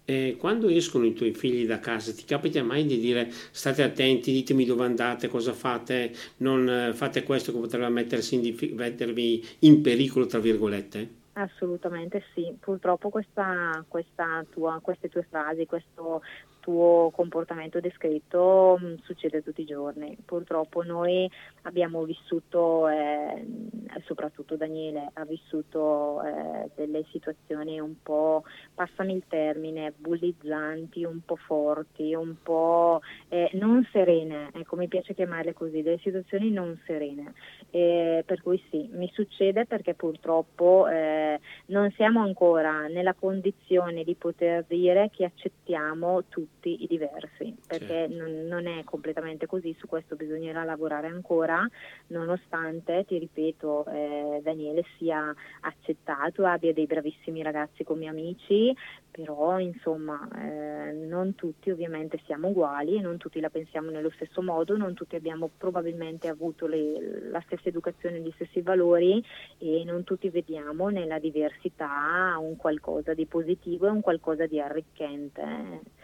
Eh, 0.10 0.38
quando 0.39 0.70
escono 0.70 1.06
i 1.06 1.13
tuoi 1.13 1.36
figli 1.36 1.68
da 1.68 1.78
casa, 1.78 2.12
ti 2.12 2.24
capita 2.26 2.63
mai 2.63 2.84
di 2.88 2.98
dire 2.98 3.30
state 3.30 3.84
attenti, 3.84 4.32
ditemi 4.32 4.65
dove 4.65 4.84
andate, 4.84 5.28
cosa 5.28 5.54
fate, 5.54 6.12
non 6.38 6.68
eh, 6.68 6.94
fate 6.96 7.22
questo 7.22 7.52
che 7.52 7.60
potrebbe 7.60 7.89
mettervi 7.89 9.46
in 9.60 9.82
pericolo, 9.82 10.26
tra 10.26 10.39
virgolette? 10.39 11.18
Assolutamente 11.34 12.24
sì, 12.34 12.56
purtroppo 12.60 13.10
questa, 13.10 13.84
questa 13.88 14.44
tua, 14.50 14.80
queste 14.82 15.10
tue 15.10 15.24
frasi, 15.30 15.65
questo 15.65 16.22
tuo 16.69 17.10
comportamento 17.10 17.79
descritto 17.79 18.77
mh, 18.79 18.86
mm, 18.86 18.95
succede 19.01 19.41
tutti 19.41 19.62
i 19.62 19.65
giorni. 19.65 20.15
Purtroppo 20.23 20.84
noi 20.84 21.27
abbiamo 21.63 22.03
vissuto, 22.03 22.88
eh, 22.88 23.43
soprattutto 24.05 24.55
Daniele, 24.55 25.10
ha 25.13 25.25
vissuto 25.25 26.21
eh, 26.21 26.69
delle 26.75 27.05
situazioni 27.10 27.79
un 27.79 27.95
po', 28.03 28.43
passami 28.75 29.15
il 29.15 29.23
termine, 29.27 29.93
bullizzanti, 29.97 31.03
un 31.05 31.21
po' 31.25 31.38
forti, 31.38 32.13
un 32.13 32.36
po' 32.43 33.01
eh, 33.29 33.49
non 33.53 33.88
serene, 33.91 34.51
ecco 34.53 34.75
mi 34.75 34.88
piace 34.88 35.15
chiamarle 35.15 35.53
così, 35.53 35.82
delle 35.82 35.97
situazioni 35.97 36.51
non 36.51 36.79
serene. 36.86 37.34
per 37.71 38.41
cui 38.43 38.62
sì, 38.69 38.89
mi 38.93 39.10
succede 39.13 39.65
perché 39.65 39.95
purtroppo 39.95 40.88
eh, 40.88 41.39
non 41.67 41.91
siamo 41.91 42.21
ancora 42.21 42.88
nella 42.88 43.13
condizione 43.13 44.03
di 44.03 44.15
poter 44.15 44.65
dire 44.67 45.10
che 45.12 45.25
accettiamo 45.25 46.25
tutto 46.29 46.59
tutti 46.60 46.84
i 46.84 46.88
diversi, 46.88 47.56
perché 47.65 48.08
certo. 48.10 48.15
non, 48.15 48.45
non, 48.48 48.67
è 48.67 48.84
completamente 48.84 49.48
così, 49.48 49.74
su 49.80 49.88
questo 49.88 50.15
bisognerà 50.15 50.63
lavorare 50.63 51.08
ancora, 51.08 51.65
nonostante, 52.08 53.06
ti 53.08 53.17
ripeto, 53.17 53.86
eh, 53.86 54.41
Daniele 54.43 54.84
sia 54.98 55.34
accettato, 55.62 56.46
abbia 56.46 56.73
dei 56.73 56.86
bravissimi 56.86 57.42
ragazzi 57.42 57.83
come 57.86 58.08
amici, 58.08 58.75
però 59.10 59.58
insomma 59.60 60.27
eh, 60.36 60.92
non 60.92 61.36
tutti 61.36 61.71
ovviamente 61.71 62.19
siamo 62.25 62.50
uguali 62.50 62.98
e 62.98 63.02
non 63.02 63.17
tutti 63.17 63.40
la 63.40 63.50
pensiamo 63.50 63.90
nello 63.90 64.12
stesso 64.12 64.42
modo, 64.42 64.75
non 64.75 64.94
tutti 64.94 65.15
abbiamo 65.15 65.50
probabilmente 65.58 66.27
avuto 66.27 66.67
le, 66.67 67.29
la 67.29 67.42
stessa 67.46 67.69
educazione, 67.69 68.19
gli 68.19 68.31
stessi 68.36 68.62
valori 68.62 69.23
e 69.58 69.83
non 69.86 70.04
tutti 70.04 70.29
vediamo 70.29 70.90
nella 70.90 71.19
diversità 71.19 72.38
un 72.40 72.58
qualcosa 72.58 73.13
di 73.13 73.25
positivo 73.25 73.88
e 73.88 73.92
un 73.92 74.02
qualcosa 74.02 74.46
di 74.46 74.60
arricchente 74.60 75.98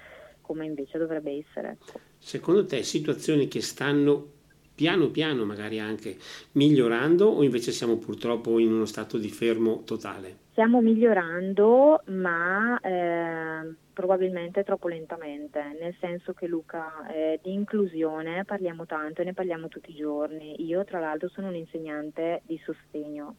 come 0.45 0.65
invece 0.65 0.97
dovrebbe 0.97 1.43
essere. 1.45 1.77
Ecco. 1.79 1.99
Secondo 2.17 2.65
te 2.65 2.83
situazioni 2.83 3.47
che 3.47 3.61
stanno 3.61 4.33
piano 4.75 5.07
piano 5.07 5.45
magari 5.45 5.79
anche 5.79 6.17
migliorando 6.53 7.25
o 7.27 7.43
invece 7.43 7.71
siamo 7.71 7.97
purtroppo 7.97 8.59
in 8.59 8.73
uno 8.73 8.85
stato 8.85 9.17
di 9.17 9.29
fermo 9.29 9.83
totale? 9.85 10.43
Stiamo 10.51 10.81
migliorando, 10.81 12.03
ma 12.07 12.79
eh, 12.79 13.54
probabilmente 13.93 14.63
troppo 14.63 14.88
lentamente, 14.88 15.61
nel 15.80 15.95
senso 15.99 16.34
che 16.34 16.47
Luca, 16.47 17.07
eh, 17.07 17.39
di 17.41 17.53
inclusione 17.53 18.43
parliamo 18.43 18.86
tanto 18.86 19.22
e 19.22 19.26
ne 19.26 19.34
parliamo 19.34 19.68
tutti 19.70 19.91
i 19.91 19.95
giorni. 19.95 20.66
Io 20.66 20.84
tra 20.84 20.99
l'altro 20.99 21.30
sono 21.30 21.47
un 21.47 21.55
insegnante 21.55 22.41
di 22.45 22.59
sostegno 22.63 23.36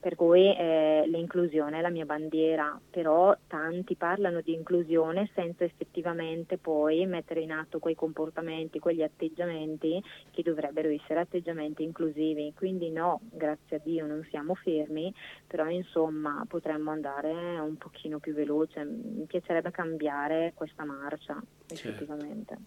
per 0.00 0.16
cui 0.16 0.56
eh, 0.56 1.04
l'inclusione 1.06 1.78
è 1.78 1.80
la 1.82 1.90
mia 1.90 2.06
bandiera, 2.06 2.80
però 2.90 3.36
tanti 3.46 3.96
parlano 3.96 4.40
di 4.40 4.54
inclusione 4.54 5.30
senza 5.34 5.62
effettivamente 5.64 6.56
poi 6.56 7.04
mettere 7.04 7.40
in 7.40 7.52
atto 7.52 7.78
quei 7.78 7.94
comportamenti, 7.94 8.78
quegli 8.78 9.02
atteggiamenti 9.02 10.02
che 10.30 10.42
dovrebbero 10.42 10.88
essere 10.88 11.20
atteggiamenti 11.20 11.82
inclusivi. 11.82 12.54
Quindi 12.56 12.90
no, 12.90 13.20
grazie 13.30 13.76
a 13.76 13.80
Dio 13.84 14.06
non 14.06 14.26
siamo 14.30 14.54
fermi, 14.54 15.12
però 15.46 15.68
insomma 15.68 16.44
potremmo 16.48 16.90
andare 16.90 17.58
un 17.58 17.76
pochino 17.76 18.18
più 18.18 18.32
veloce, 18.32 18.82
mi 18.84 19.26
piacerebbe 19.26 19.69
cambiare 19.70 20.52
questa 20.54 20.84
marcia 20.84 21.40
certo. 21.66 21.88
effettivamente. 21.88 22.58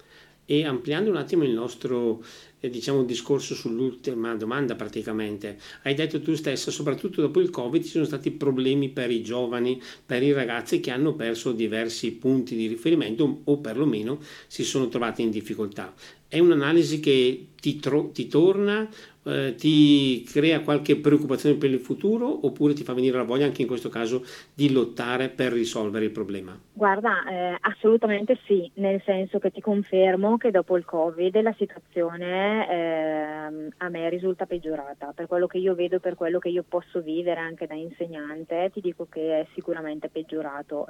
E 0.46 0.66
ampliando 0.66 1.10
un 1.10 1.16
attimo 1.16 1.46
il 1.46 1.52
nostro 1.52 2.22
eh, 2.60 2.70
diciamo, 2.70 3.04
discorso 3.04 3.56
sull'ultima 3.56 4.36
domanda 4.36 4.76
praticamente, 4.76 5.58
hai 5.84 5.94
detto 5.94 6.22
tu 6.22 6.36
stessa, 6.36 6.70
soprattutto 6.70 7.22
dopo 7.22 7.40
il 7.40 7.50
Covid 7.50 7.82
ci 7.82 7.90
sono 7.90 8.04
stati 8.04 8.30
problemi 8.30 8.90
per 8.90 9.10
i 9.10 9.24
giovani, 9.24 9.82
per 10.06 10.22
i 10.22 10.34
ragazzi 10.34 10.82
che 10.82 10.92
hanno 10.92 11.14
perso 11.14 11.54
diversi 11.54 12.12
punti 12.12 12.58
di 12.58 12.68
riferimento 12.68 13.42
o 13.46 13.58
perlomeno 13.60 14.20
si 14.48 14.66
sono 14.66 14.90
trovati 14.90 15.22
in 15.22 15.32
difficoltà. 15.32 15.94
È 16.28 16.40
un'analisi 16.40 17.00
che 17.00 17.48
ti, 17.62 17.80
tro- 17.80 18.10
ti 18.12 18.28
torna 18.28 18.90
eh, 19.26 19.56
ti 19.56 20.24
crea 20.24 20.62
qualche 20.62 20.98
preoccupazione 20.98 21.56
per 21.56 21.70
il 21.70 21.80
futuro 21.80 22.46
oppure 22.46 22.74
ti 22.74 22.84
fa 22.84 22.94
venire 22.94 23.18
la 23.18 23.24
voglia 23.24 23.46
anche 23.46 23.62
in 23.62 23.68
questo 23.68 23.90
caso 23.90 24.24
di 24.54 24.72
lottare 24.72 25.30
per 25.30 25.52
risolvere 25.52 26.06
il 26.06 26.12
problema? 26.12 26.58
Guarda, 26.74 27.24
eh, 27.30 27.58
assolutamente 27.62 28.38
sì, 28.46 28.70
nel 28.76 29.02
senso 29.06 29.40
che 29.40 29.52
ti 29.52 29.62
confermo 29.62 30.38
che 30.38 30.52
dopo 30.52 30.78
il 30.78 30.86
Covid 30.86 31.42
la 31.42 31.56
situazione 31.58 32.70
eh, 32.70 33.70
a 33.78 33.90
me 33.90 34.10
risulta 34.10 34.46
peggiorata. 34.46 35.14
Per 35.16 35.28
quello 35.28 35.48
che 35.48 35.58
io 35.58 35.76
vedo, 35.76 36.00
per 36.00 36.16
quello 36.16 36.40
che 36.40 36.50
io 36.50 36.64
posso 36.68 37.02
vivere 37.02 37.40
anche 37.40 37.68
da 37.68 37.76
insegnante, 37.76 38.72
ti 38.74 38.82
dico 38.82 39.08
che 39.10 39.42
è 39.42 39.48
sicuramente 39.54 40.10
peggiorato. 40.10 40.88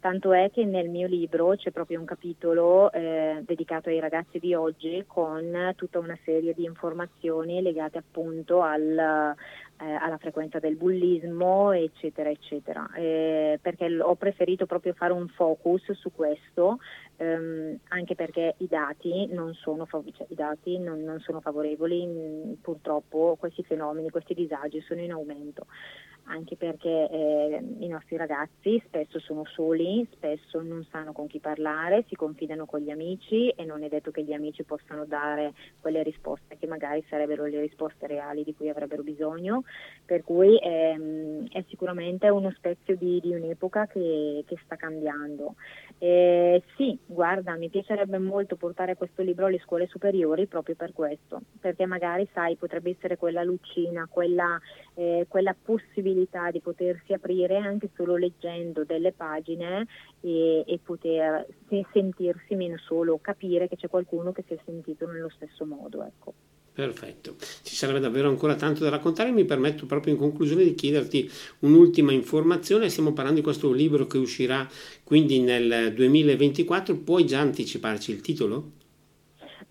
Tanto 0.00 0.32
è 0.32 0.48
che 0.52 0.64
nel 0.64 0.88
mio 0.88 1.08
libro 1.08 1.56
c'è 1.56 1.72
proprio 1.72 1.98
un 1.98 2.06
capitolo 2.06 2.92
eh, 2.92 3.42
dedicato 3.44 3.88
ai 3.88 3.98
ragazzi 3.98 4.38
di 4.38 4.54
oggi 4.54 5.02
con 5.08 5.72
tutta 5.74 5.98
una 5.98 6.16
serie 6.24 6.54
di 6.54 6.62
informazioni 6.62 7.60
legate 7.60 7.98
appunto 7.98 8.62
al, 8.62 8.96
eh, 8.96 9.34
alla 9.76 10.16
frequenza 10.18 10.60
del 10.60 10.76
bullismo, 10.76 11.72
eccetera, 11.72 12.30
eccetera. 12.30 12.88
Eh, 12.94 13.58
perché 13.60 14.00
ho 14.00 14.14
preferito 14.14 14.66
proprio 14.66 14.92
fare 14.92 15.12
un 15.12 15.26
focus 15.26 15.90
su 15.94 16.12
questo, 16.12 16.78
ehm, 17.16 17.78
anche 17.88 18.14
perché 18.14 18.54
i 18.58 18.68
dati 18.68 19.26
non 19.26 19.52
sono, 19.54 19.84
fav- 19.84 20.12
cioè, 20.12 20.28
dati 20.30 20.78
non, 20.78 21.02
non 21.02 21.18
sono 21.18 21.40
favorevoli, 21.40 22.56
purtroppo 22.62 23.36
questi 23.36 23.64
fenomeni, 23.64 24.10
questi 24.10 24.34
disagi 24.34 24.80
sono 24.82 25.00
in 25.00 25.10
aumento 25.10 25.66
anche 26.28 26.56
perché 26.56 27.08
eh, 27.10 27.62
i 27.78 27.88
nostri 27.88 28.16
ragazzi 28.16 28.82
spesso 28.86 29.18
sono 29.18 29.44
soli, 29.46 30.06
spesso 30.12 30.60
non 30.60 30.86
sanno 30.90 31.12
con 31.12 31.26
chi 31.26 31.40
parlare, 31.40 32.04
si 32.08 32.14
confidano 32.14 32.66
con 32.66 32.80
gli 32.80 32.90
amici 32.90 33.48
e 33.48 33.64
non 33.64 33.82
è 33.82 33.88
detto 33.88 34.10
che 34.10 34.22
gli 34.22 34.32
amici 34.32 34.62
possano 34.62 35.04
dare 35.04 35.54
quelle 35.80 36.02
risposte 36.02 36.56
che 36.58 36.66
magari 36.66 37.04
sarebbero 37.08 37.44
le 37.46 37.60
risposte 37.60 38.06
reali 38.06 38.44
di 38.44 38.54
cui 38.54 38.68
avrebbero 38.68 39.02
bisogno, 39.02 39.64
per 40.04 40.22
cui 40.22 40.58
ehm, 40.58 41.48
è 41.50 41.64
sicuramente 41.68 42.28
uno 42.28 42.50
spezio 42.56 42.96
di, 42.96 43.20
di 43.20 43.34
un'epoca 43.34 43.86
che, 43.86 44.44
che, 44.46 44.58
sta 44.64 44.76
cambiando. 44.76 45.54
Eh, 45.98 46.62
sì, 46.76 46.98
guarda, 47.06 47.56
mi 47.56 47.70
piacerebbe 47.70 48.18
molto 48.18 48.56
portare 48.56 48.96
questo 48.96 49.22
libro 49.22 49.46
alle 49.46 49.60
scuole 49.60 49.86
superiori 49.86 50.46
proprio 50.46 50.74
per 50.74 50.92
questo, 50.92 51.40
perché 51.60 51.86
magari 51.86 52.28
sai 52.32 52.56
potrebbe 52.56 52.90
essere 52.90 53.16
quella 53.16 53.42
lucina, 53.42 54.06
quella, 54.10 54.58
eh, 54.94 55.26
quella 55.28 55.54
possibilità 55.60 56.17
possibilità 56.18 56.50
di 56.50 56.60
potersi 56.60 57.12
aprire 57.12 57.56
anche 57.56 57.90
solo 57.94 58.16
leggendo 58.16 58.84
delle 58.84 59.12
pagine 59.12 59.86
e, 60.20 60.64
e 60.66 60.78
poter 60.82 61.46
sentirsi 61.92 62.54
meno 62.54 62.76
solo, 62.78 63.18
capire 63.20 63.68
che 63.68 63.76
c'è 63.76 63.88
qualcuno 63.88 64.32
che 64.32 64.44
si 64.46 64.54
è 64.54 64.58
sentito 64.64 65.06
nello 65.06 65.30
stesso 65.30 65.64
modo. 65.64 66.04
Ecco. 66.04 66.34
Perfetto, 66.72 67.34
ci 67.62 67.74
sarebbe 67.74 67.98
davvero 67.98 68.28
ancora 68.28 68.54
tanto 68.54 68.84
da 68.84 68.90
raccontare, 68.90 69.32
mi 69.32 69.44
permetto 69.44 69.84
proprio 69.84 70.12
in 70.12 70.18
conclusione 70.18 70.62
di 70.62 70.76
chiederti 70.76 71.28
un'ultima 71.60 72.12
informazione, 72.12 72.88
stiamo 72.88 73.12
parlando 73.12 73.40
di 73.40 73.44
questo 73.44 73.72
libro 73.72 74.06
che 74.06 74.16
uscirà 74.16 74.68
quindi 75.02 75.40
nel 75.40 75.92
2024, 75.92 76.98
puoi 76.98 77.26
già 77.26 77.40
anticiparci 77.40 78.12
il 78.12 78.20
titolo? 78.20 78.76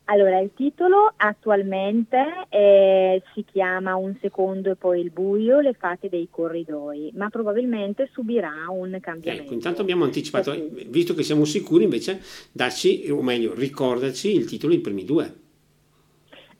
Allora, 0.10 0.40
il 0.40 0.52
titolo 0.56 1.12
attualmente 1.18 2.18
eh, 2.48 3.22
si 3.34 3.44
chiama 3.44 3.96
Un 3.96 4.16
secondo 4.22 4.72
e 4.72 4.76
poi 4.76 5.02
il 5.02 5.12
buio, 5.12 5.60
le 5.60 5.74
fate 5.74 6.08
dei 6.08 6.30
corridoi, 6.32 7.12
ma 7.16 7.30
probabilmente 7.30 8.10
subirà 8.14 8.54
un 8.70 8.98
cambiamento. 9.02 9.44
Ecco, 9.44 9.54
intanto 9.54 9.82
abbiamo 9.82 10.06
anticipato, 10.06 10.52
Perché... 10.52 10.86
visto 10.88 11.14
che 11.14 11.24
siamo 11.24 11.44
sicuri 11.44 11.84
invece, 11.84 12.22
dacci, 12.54 13.10
o 13.12 13.22
meglio, 13.22 13.54
ricordaci 13.54 14.34
il 14.34 14.46
titolo, 14.46 14.74
i 14.74 14.80
primi 14.80 15.04
due. 15.04 15.46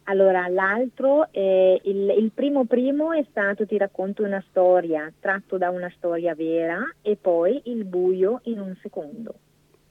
Allora, 0.10 0.48
l'altro, 0.50 1.30
eh, 1.32 1.80
il, 1.86 2.16
il, 2.18 2.32
primo 2.34 2.66
primo 2.66 3.14
è 3.14 3.26
stato 3.30 3.66
Ti 3.66 3.78
racconto 3.78 4.24
una 4.24 4.44
storia, 4.50 5.12
tratto 5.22 5.58
da 5.58 5.70
una 5.70 5.92
storia 5.96 6.36
vera, 6.36 6.82
e 7.02 7.16
poi 7.16 7.62
Il 7.66 7.86
buio 7.86 8.42
in 8.44 8.60
un 8.60 8.76
secondo. 8.82 9.36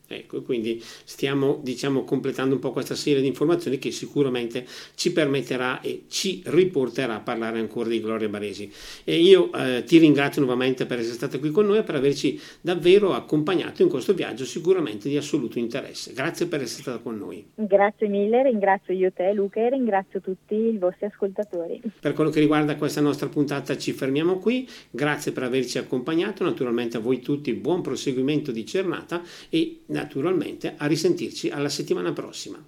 Ecco, 0.09 0.43
quindi 0.43 0.83
stiamo 1.05 1.61
diciamo, 1.63 2.05
completando 2.05 2.55
un 2.55 2.61
po' 2.61 2.71
questa 2.73 2.95
serie 2.95 3.21
di 3.21 3.27
informazioni 3.27 3.79
che 3.79 3.91
sicuramente 3.91 4.65
ci 4.95 5.13
permetterà 5.13 5.81
e 5.81 6.05
ci 6.09 6.43
riporterà 6.47 7.17
a 7.17 7.21
parlare 7.21 7.59
ancora 7.59 7.89
di 7.89 8.01
Gloria 8.01 8.29
Baresi. 8.29 8.71
E 9.05 9.17
io 9.17 9.53
eh, 9.53 9.83
ti 9.85 9.99
ringrazio 9.99 10.43
nuovamente 10.43 10.87
per 10.87 10.99
essere 10.99 11.15
stata 11.15 11.39
qui 11.39 11.51
con 11.51 11.67
noi 11.67 11.79
e 11.79 11.83
per 11.83 11.97
averci 11.97 12.41
davvero 12.61 13.15
accompagnato 13.15 13.83
in 13.83 13.89
questo 13.89 14.15
viaggio 14.15 14.45
sicuramente 14.45 15.09
di 15.09 15.17
assoluto 15.17 15.59
interesse. 15.59 16.13
Grazie 16.13 16.47
per 16.47 16.63
essere 16.63 16.83
stata 16.83 16.99
con 16.99 17.19
noi. 17.19 17.45
Grazie 17.55 18.09
mille, 18.09 18.45
ringrazio 18.45 18.95
io 18.95 19.13
te 19.13 19.33
Luca 19.33 19.61
e 19.61 19.71
ringrazio 19.71 20.21
tutti 20.21 20.55
i 20.55 20.79
vostri 20.79 21.07
ascoltatori. 21.07 21.81
Per 22.01 22.13
quello 22.13 22.31
che 22.31 22.41
riguarda 22.41 22.77
questa 22.77 23.01
nostra 23.01 23.29
puntata 23.29 23.77
ci 23.77 23.93
fermiamo 23.93 24.39
qui, 24.39 24.69
grazie 24.91 25.33
per 25.33 25.43
averci 25.43 25.79
accompagnato, 25.79 26.45
naturalmente 26.45 26.97
a 26.97 27.01
voi 27.01 27.21
tutti 27.21 27.53
buon 27.53 27.83
proseguimento 27.83 28.53
di 28.53 28.65
giornata 28.65 29.23
e 29.49 29.81
naturalmente 29.97 30.75
a 30.77 30.87
risentirci 30.87 31.49
alla 31.49 31.69
settimana 31.69 32.13
prossima. 32.13 32.63